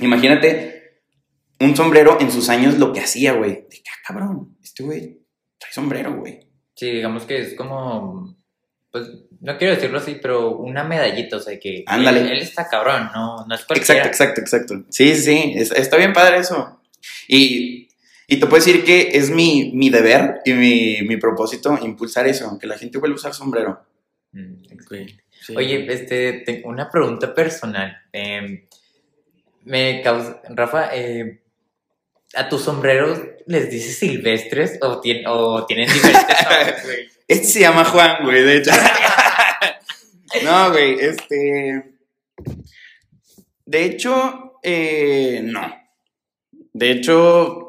[0.00, 1.00] Imagínate
[1.60, 3.52] un sombrero en sus años lo que hacía, güey.
[3.52, 5.18] De que, ah, cabrón, este güey
[5.58, 6.40] trae sombrero, güey.
[6.74, 8.36] Sí, digamos que es como,
[8.90, 9.08] pues,
[9.40, 12.20] no quiero decirlo así, pero una medallita, o sea, que Ándale.
[12.20, 14.06] Él, él está cabrón, no, no es cualquiera.
[14.06, 14.86] Exacto, exacto, exacto.
[14.90, 16.80] Sí, sí, sí, es- está bien padre eso.
[17.28, 17.83] Y
[18.26, 22.58] Y te puedo decir que es mi, mi deber y mi, mi propósito impulsar eso,
[22.58, 23.84] que la gente vuelva a usar sombrero.
[24.32, 24.94] Mm, Ok,
[25.42, 25.54] sí.
[25.56, 27.96] Oye, este, tengo una pregunta personal.
[28.12, 28.66] Eh,
[29.64, 31.42] me causa, Rafa, eh,
[32.34, 37.08] ¿a tus sombreros les dices silvestres o, tien- o tienen diferentes nombres, güey?
[37.28, 38.70] Este se llama Juan, güey, de hecho.
[40.44, 41.94] no, güey, este.
[43.66, 45.74] De hecho, eh, no.
[46.72, 47.63] De hecho,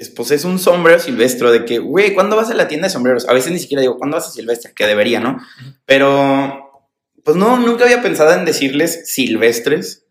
[0.00, 2.92] es, pues es un sombrero silvestre de que, güey, ¿cuándo vas a la tienda de
[2.92, 3.28] sombreros?
[3.28, 4.72] A veces ni siquiera digo, ¿cuándo vas a silvestre?
[4.74, 5.38] Que debería, ¿no?
[5.84, 6.88] Pero,
[7.22, 10.06] pues no, nunca había pensado en decirles silvestres.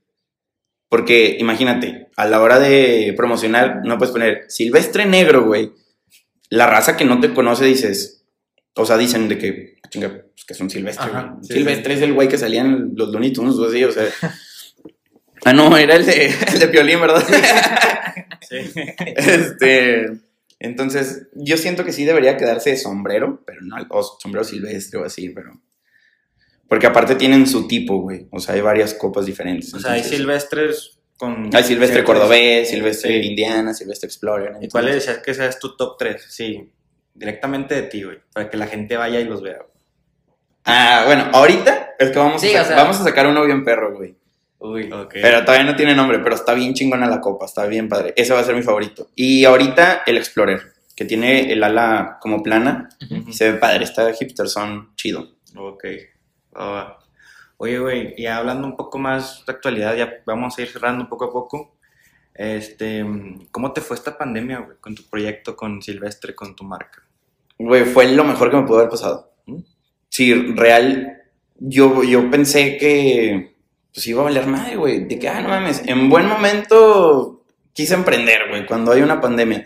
[0.90, 5.72] Porque imagínate, a la hora de promocionar, no puedes poner silvestre negro, güey.
[6.50, 8.26] La raza que no te conoce dices,
[8.76, 11.06] o sea, dicen de que, "Ah, chinga, pues que es un silvestre.
[11.06, 11.46] Ajá, güey.
[11.46, 14.06] sí, silvestre es el güey que salía en los Looney Tunes o así, o sea.
[15.46, 17.24] ah, no, era el de, el de Piolín, ¿verdad?
[18.42, 18.58] Sí.
[19.16, 20.06] este.
[20.62, 25.06] Entonces, yo siento que sí debería quedarse de sombrero, pero no, o sombrero silvestre o
[25.06, 25.54] así, pero.
[26.68, 28.28] Porque aparte tienen su tipo, güey.
[28.32, 29.74] O sea, hay varias copas diferentes.
[29.74, 31.50] O sea, hay entonces- silvestres con...
[31.54, 33.28] Hay silvestre cordobés, silvestre Sí.
[33.28, 34.54] indiana, silvestre explorer.
[34.62, 36.26] ¿Y cuál le entonces- decías que seas tu top 3?
[36.30, 36.72] Sí,
[37.14, 39.60] directamente de ti, güey, para que la gente vaya y los vea.
[40.66, 43.64] Ah, bueno, ahorita es que vamos, Sí, a, o sea- vamos a sacar uno bien
[43.66, 44.16] perro, güey.
[44.60, 45.16] Uy, Ok.
[45.22, 48.14] Pero todavía no tiene nombre, pero está bien chingona la copa, está bien padre.
[48.16, 49.08] Ese va a ser mi favorito.
[49.16, 52.90] Y ahorita el Explorer, que tiene el ala como plana
[53.32, 55.30] se ve padre, está hipster, son chido.
[55.56, 55.86] Ok.
[57.58, 61.26] Oye, güey, y hablando un poco más de actualidad, ya vamos a ir cerrando poco
[61.26, 61.76] a poco.
[62.34, 63.06] Este,
[63.52, 67.04] ¿cómo te fue esta pandemia, güey, con tu proyecto, con Silvestre, con tu marca?
[67.58, 69.34] Güey, fue lo mejor que me pudo haber pasado.
[69.46, 69.60] ¿Mm?
[70.08, 71.22] Sí, real,
[71.58, 73.49] yo, yo pensé que
[73.94, 75.06] pues iba a valer madre, güey.
[75.06, 79.66] De que, ah, no mames, en buen momento quise emprender, güey, cuando hay una pandemia.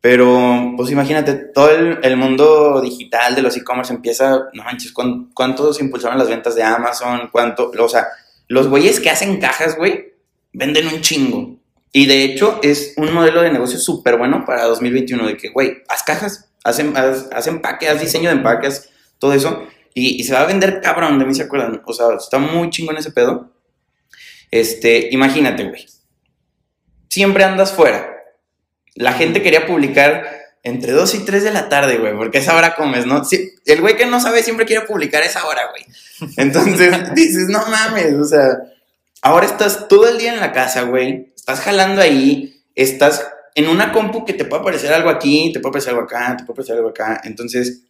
[0.00, 5.30] Pero, pues imagínate, todo el, el mundo digital de los e-commerce empieza, no manches, ¿cuán-
[5.32, 7.28] ¿cuánto se impulsaron las ventas de Amazon?
[7.32, 7.70] ¿Cuánto?
[7.78, 8.06] O sea,
[8.48, 10.12] los güeyes que hacen cajas, güey,
[10.52, 11.56] venden un chingo.
[11.90, 15.78] Y de hecho, es un modelo de negocio súper bueno para 2021, de que, güey,
[15.88, 19.66] haz cajas, haz, em- haz, haz empaque, haz diseño de empaques, todo eso.
[19.94, 21.80] Y, y se va a vender cabrón, de mí se acuerdan.
[21.86, 23.52] O sea, está muy chingón ese pedo.
[24.50, 25.86] Este, imagínate, güey.
[27.08, 28.10] Siempre andas fuera.
[28.94, 32.56] La gente quería publicar entre 2 y 3 de la tarde, güey, porque a esa
[32.56, 33.22] hora comes, ¿no?
[33.24, 35.84] Sí, el güey que no sabe siempre quiere publicar a esa hora, güey.
[36.38, 38.48] Entonces dices, no mames, o sea,
[39.20, 41.32] ahora estás todo el día en la casa, güey.
[41.36, 45.70] Estás jalando ahí, estás en una compu que te puede aparecer algo aquí, te puede
[45.70, 47.20] aparecer algo acá, te puede aparecer algo acá.
[47.24, 47.82] Entonces,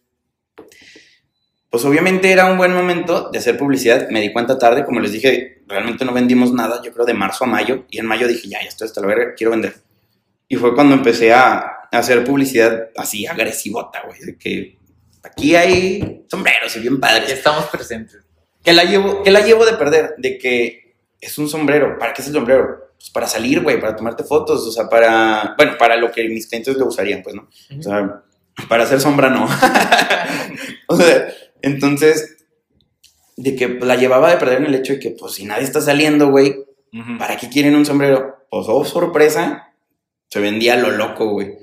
[1.75, 4.07] pues obviamente era un buen momento de hacer publicidad.
[4.07, 7.43] Me di cuenta tarde, como les dije, realmente no vendimos nada, yo creo de marzo
[7.43, 7.83] a mayo.
[7.89, 9.75] Y en mayo dije, ya, ya estoy hasta la verga, quiero vender.
[10.47, 14.21] Y fue cuando empecé a, hacer publicidad así agresivota, güey.
[14.21, 14.77] De que
[15.21, 17.29] aquí hay sombreros y bien ya padres.
[17.33, 18.23] estamos presentes.
[18.63, 21.99] Que la llevo, que la llevo de perder, de que es un sombrero.
[21.99, 22.93] ¿Para qué es el sombrero?
[22.97, 26.47] Pues para salir, güey, para tomarte fotos, o sea, para, bueno, para lo que mis
[26.47, 27.49] clientes lo usarían, pues, ¿no?
[27.77, 28.23] O sea,
[28.69, 29.45] para hacer sombra no.
[30.87, 31.27] o sea,
[31.65, 32.37] entonces,
[33.37, 35.81] de que la llevaba de perder en el hecho de que, pues, si nadie está
[35.81, 36.55] saliendo, güey.
[37.19, 38.37] ¿para qué quieren un sombrero?
[38.49, 39.73] Pues, oh, sorpresa,
[40.29, 41.57] se vendía a lo loco, güey.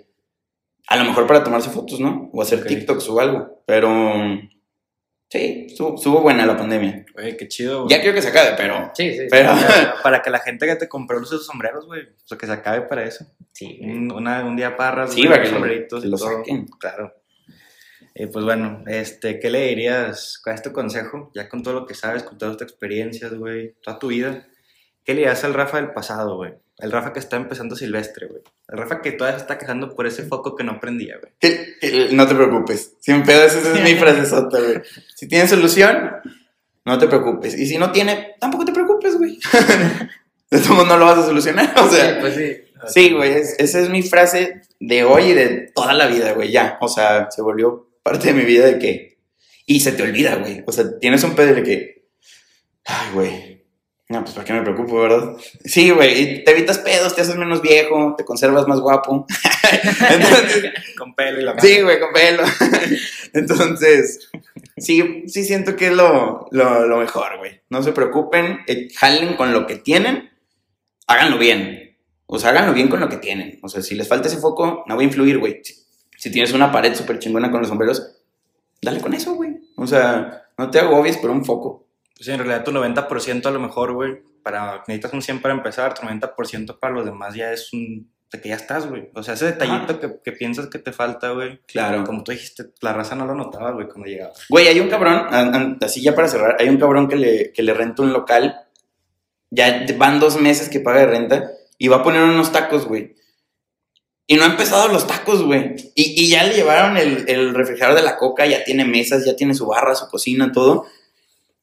[0.88, 2.28] A lo mejor para tomarse fotos, ¿no?
[2.34, 2.66] O hacer Ok.
[2.66, 4.12] TikToks o algo, pero
[5.30, 7.06] sí, estuvo, estuvo buena la pandemia.
[7.14, 7.90] Güey, qué chido, güey.
[7.90, 8.90] Ya quiero que se acabe, pero.
[8.94, 9.26] Sí, sí.
[9.30, 9.48] Pero.
[9.54, 12.52] Para, para que la gente que te compró sus sombreros, güey, o sea, que se
[12.52, 13.24] acabe para eso.
[13.52, 16.18] Sí, Un, una- un día parras, Sí, güey, para que lo- sombreritos que y lo
[16.18, 16.28] todo.
[16.38, 16.66] saquen.
[16.78, 17.14] Claro.
[18.14, 20.38] Y pues bueno, este, ¿qué le dirías?
[20.42, 21.30] ¿Cuál es tu consejo?
[21.34, 24.46] Ya con todo lo que sabes, con todas tus experiencias, güey, toda tu vida.
[25.04, 26.52] ¿Qué le dirías al Rafa del pasado, güey?
[26.78, 28.42] El Rafa que está empezando silvestre, güey.
[28.68, 31.32] El Rafa que todavía se está quejando por ese foco que no prendía, güey.
[32.12, 32.94] No te preocupes.
[33.00, 34.80] Sin pedos, esa es mi frase sota, güey.
[35.14, 36.10] Si tiene solución,
[36.84, 37.58] no te preocupes.
[37.58, 39.38] Y si no tiene, tampoco te preocupos, güey.
[40.50, 41.72] De todos modos no lo vas a solucionar.
[41.78, 42.56] O Sí, sea, pues sí.
[42.88, 43.32] sí, güey.
[43.32, 46.50] es- esa es mi frase de hoy y de toda la vida, güey.
[46.50, 46.76] Ya.
[46.80, 49.18] O sea, se volvió parte de mi vida de que.
[49.66, 50.62] Y se te olvida, güey.
[50.66, 52.08] O sea, tienes un pedo de que.
[52.84, 53.52] Ay, güey.
[54.08, 55.36] No, pues para qué me preocupo, ¿verdad?
[55.64, 56.44] Sí, güey.
[56.44, 59.26] Te evitas pedos, te haces menos viejo, te conservas más guapo.
[60.10, 62.42] Entonces, Con pelo y la Sí, güey, con pelo.
[63.32, 64.30] Entonces,
[64.76, 67.62] sí, sí siento que es lo, lo, lo mejor, güey.
[67.70, 70.30] No se preocupen, eh, jalen con lo que tienen,
[71.06, 71.96] háganlo bien.
[72.26, 73.58] O sea, háganlo bien con lo que tienen.
[73.62, 75.62] O sea, si les falta ese foco, no va a influir, güey.
[76.22, 78.16] Si, tienes una pared súper chingona con los sombreros,
[78.80, 79.58] dale con eso, güey.
[79.76, 81.88] O sea, no te agobies por un foco.
[82.16, 85.94] Pues en realidad tu 90% a lo mejor, güey, para, necesitas un 100 para empezar,
[85.94, 89.10] tu 90% para los demás ya es un de que ya estás, güey.
[89.14, 91.60] O sea, ese detallito que, que piensas que te falta, güey.
[91.66, 92.04] Claro.
[92.04, 94.32] Como tú dijiste, la raza no lo notaba, güey, cuando llegaba.
[94.48, 97.74] Güey, hay un cabrón, así ya para cerrar, hay un cabrón que le, que le
[97.74, 98.60] renta un local.
[99.50, 103.16] Ya van dos meses que paga de renta y va a poner unos tacos, güey.
[104.32, 105.74] Y no ha empezado los tacos, güey.
[105.94, 109.36] Y, y ya le llevaron el, el refrigerador de la coca, ya tiene mesas, ya
[109.36, 110.86] tiene su barra, su cocina, todo.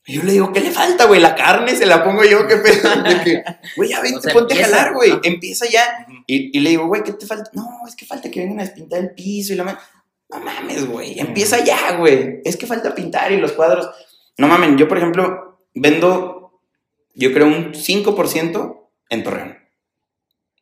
[0.06, 1.20] Y yo le digo, ¿qué le falta, güey?
[1.20, 2.90] La carne se la pongo yo, qué pedo.
[3.76, 5.14] Güey, ya vente, O sea, ponte a jalar, güey.
[5.24, 6.06] Empieza ya.
[6.28, 7.50] Y, y le digo, güey, ¿qué te falta?
[7.54, 9.80] No, es que falta que vengan a despintar el piso y la ma-
[10.30, 11.20] No mames, güey.
[11.20, 12.42] Empieza ya, güey.
[12.46, 13.90] Es que falta pintar y los cuadros.
[14.38, 16.62] No mames, yo, por ejemplo, vendo,
[17.16, 19.58] yo creo, un 5% en Torreón.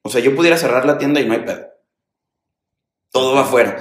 [0.04, 1.68] O sea, yo pudiera cerrar la tienda y no hay pedo.
[3.12, 3.78] Todo va afuera.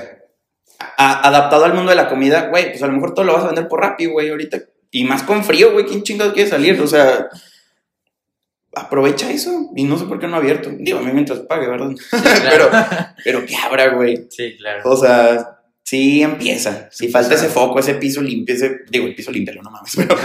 [0.98, 3.44] A- adaptado al mundo de la comida, güey, pues a lo mejor todo lo vas
[3.44, 4.58] a vender por Rappi, güey, ahorita.
[4.90, 6.80] Y más con frío, güey, ¿quién chingados quiere salir?
[6.80, 7.28] O sea,
[8.74, 9.70] aprovecha eso.
[9.74, 10.70] Y no sé por qué no ha abierto.
[10.78, 11.90] Digo, a mí mientras pague, ¿verdad?
[12.50, 12.70] pero,
[13.24, 14.26] pero que abra, güey.
[14.30, 14.82] Sí, claro.
[14.90, 16.88] O sea, sí empieza.
[16.90, 18.80] Si falta ese foco, ese piso limpio, ese.
[18.90, 19.96] Digo, el piso limpio, no mames.
[19.96, 20.16] Pero,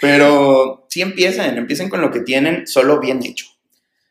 [0.00, 3.46] pero sí empiecen, empiecen con lo que tienen, solo bien hecho.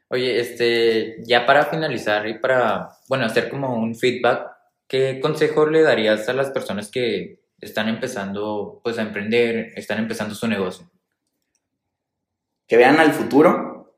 [0.09, 4.49] Oye, este, ya para finalizar y para, bueno, hacer como un feedback,
[4.87, 10.35] ¿qué consejo le darías a las personas que están empezando, pues, a emprender, están empezando
[10.35, 10.89] su negocio?
[12.69, 13.97] que vean al futuro,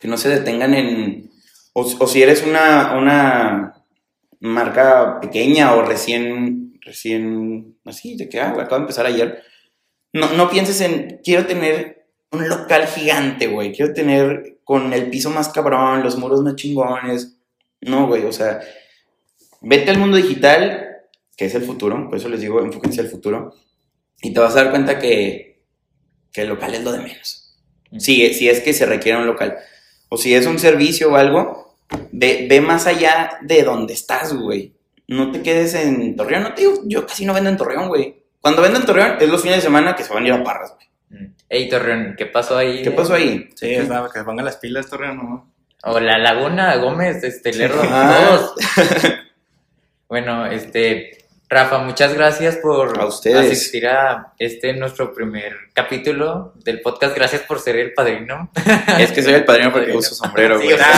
[0.00, 1.30] que no se detengan en,
[1.74, 3.84] o, si eres una, una
[4.40, 9.42] marca pequeña o recién, recién, así, de que, ah, acabo de empezar ayer,
[10.14, 11.95] no, no pienses en, quiero tener
[12.36, 17.36] un local gigante, güey, quiero tener con el piso más cabrón, los muros más chingones,
[17.80, 18.60] no, güey, o sea,
[19.60, 20.86] vete al mundo digital,
[21.36, 23.54] que es el futuro, por eso les digo, enfóquense al futuro,
[24.22, 25.62] y te vas a dar cuenta que,
[26.32, 27.46] que el local es lo de menos.
[27.98, 29.56] Si, si es que se requiere un local.
[30.08, 31.76] O si es un servicio o algo,
[32.12, 34.74] ve, ve más allá de donde estás, güey.
[35.08, 36.42] No te quedes en Torreón.
[36.42, 38.24] No te digo, yo casi no vendo en Torreón, güey.
[38.40, 40.44] Cuando vendo en Torreón es los fines de semana que se van a ir a
[40.44, 40.86] Parras, güey.
[41.10, 41.24] Mm.
[41.48, 42.82] Ey, Torreón, ¿qué pasó ahí?
[42.82, 43.48] ¿Qué pasó ahí?
[43.54, 45.52] Sí, es verdad, que se pongan las pilas, Torreón, ¿no?
[45.84, 48.26] O la Laguna, Gómez, este, Lerdo, Ah.
[48.28, 48.54] todos.
[50.08, 53.46] bueno, este, Rafa, muchas gracias por A ustedes.
[53.52, 57.14] asistir a este nuestro primer capítulo del podcast.
[57.14, 58.50] Gracias por ser el padrino.
[58.98, 59.98] Es que soy el padrino porque Padrino.
[60.00, 60.74] uso sombrero, Sí, güey.
[60.74, 60.92] o sea,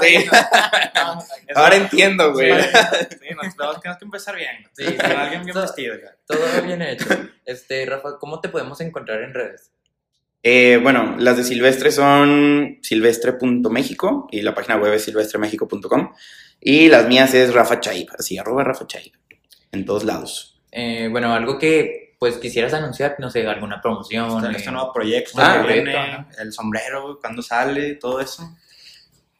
[0.00, 0.24] Sí.
[1.54, 2.52] Ahora entiendo, güey.
[2.62, 4.50] Sí, nos tenemos que empezar bien.
[4.72, 4.96] Sí, sí.
[4.96, 5.96] Con alguien bien So- vestido.
[5.96, 6.14] ya.
[6.26, 7.06] Todo bien hecho.
[7.44, 9.72] Este, Rafa, ¿cómo te podemos encontrar en redes?
[10.42, 16.14] Eh, bueno, las de Silvestre son silvestre.méxico y la página web es silvestremexico.com.
[16.60, 19.12] Y las mías es Rafa Chaib, así, arroba Rafa Chaib,
[19.72, 20.60] en todos lados.
[20.70, 24.36] Eh, bueno, algo que pues quisieras anunciar, no sé, alguna promoción.
[24.36, 26.28] Este, eh, este nuevo proyecto Ah, que viene, proyecto, ajá.
[26.42, 28.42] el sombrero, cuándo sale, todo eso.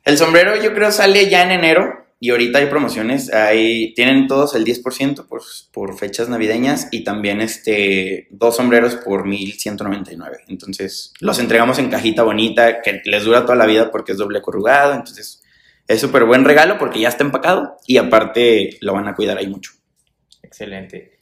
[0.02, 4.54] El sombrero yo creo sale ya en enero y ahorita hay promociones, hay, tienen todos
[4.54, 5.42] el 10% por,
[5.72, 10.44] por fechas navideñas y también este, dos sombreros por 1199.
[10.48, 14.40] Entonces los entregamos en cajita bonita que les dura toda la vida porque es doble
[14.40, 15.42] corrugado, entonces
[15.92, 19.46] es súper buen regalo porque ya está empacado y aparte lo van a cuidar ahí
[19.48, 19.72] mucho.
[20.42, 21.18] Excelente.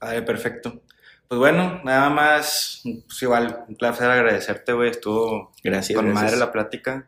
[0.00, 0.82] Vale, perfecto.
[1.28, 5.94] Pues bueno, nada más, pues igual, un placer agradecerte, güey, estuvo Gracias.
[5.96, 6.24] con gracias.
[6.24, 7.06] madre la plática.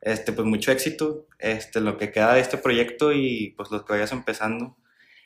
[0.00, 3.92] Este, pues mucho éxito, este, lo que queda de este proyecto y pues lo que
[3.92, 4.76] vayas empezando.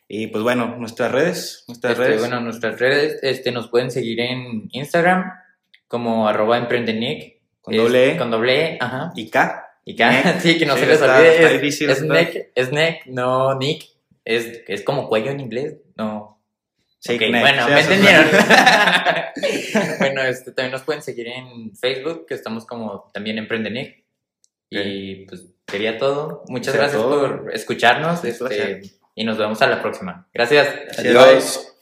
[0.08, 2.20] Y pues bueno, nuestras redes, nuestras Este, redes.
[2.20, 5.24] bueno, nuestras redes este, nos pueden seguir en Instagram
[5.88, 7.40] como arroba emprendenic.
[7.62, 8.16] Con doble E.
[8.18, 9.10] Con doble E, ajá.
[9.16, 9.63] y K.
[9.84, 10.40] Y cada, Nick.
[10.40, 11.34] sí, que no Sí, se les está- olvide.
[11.36, 13.84] está es, difícil, es neck, es neck, no nick.
[14.24, 16.40] Es, es como cuello en inglés, no.
[16.98, 18.24] Sí, Ok, Nick, bueno, me entendieron.
[19.98, 24.02] bueno, este, también nos pueden seguir en Facebook, que estamos como también Emprendenic.
[24.70, 26.42] Y pues sería todo.
[26.48, 27.20] Muchas Sería gracias todo.
[27.42, 28.80] por escucharnos este,
[29.14, 30.26] y nos vemos a la próxima.
[30.32, 30.66] Gracias.
[30.92, 31.73] Es, Adiós.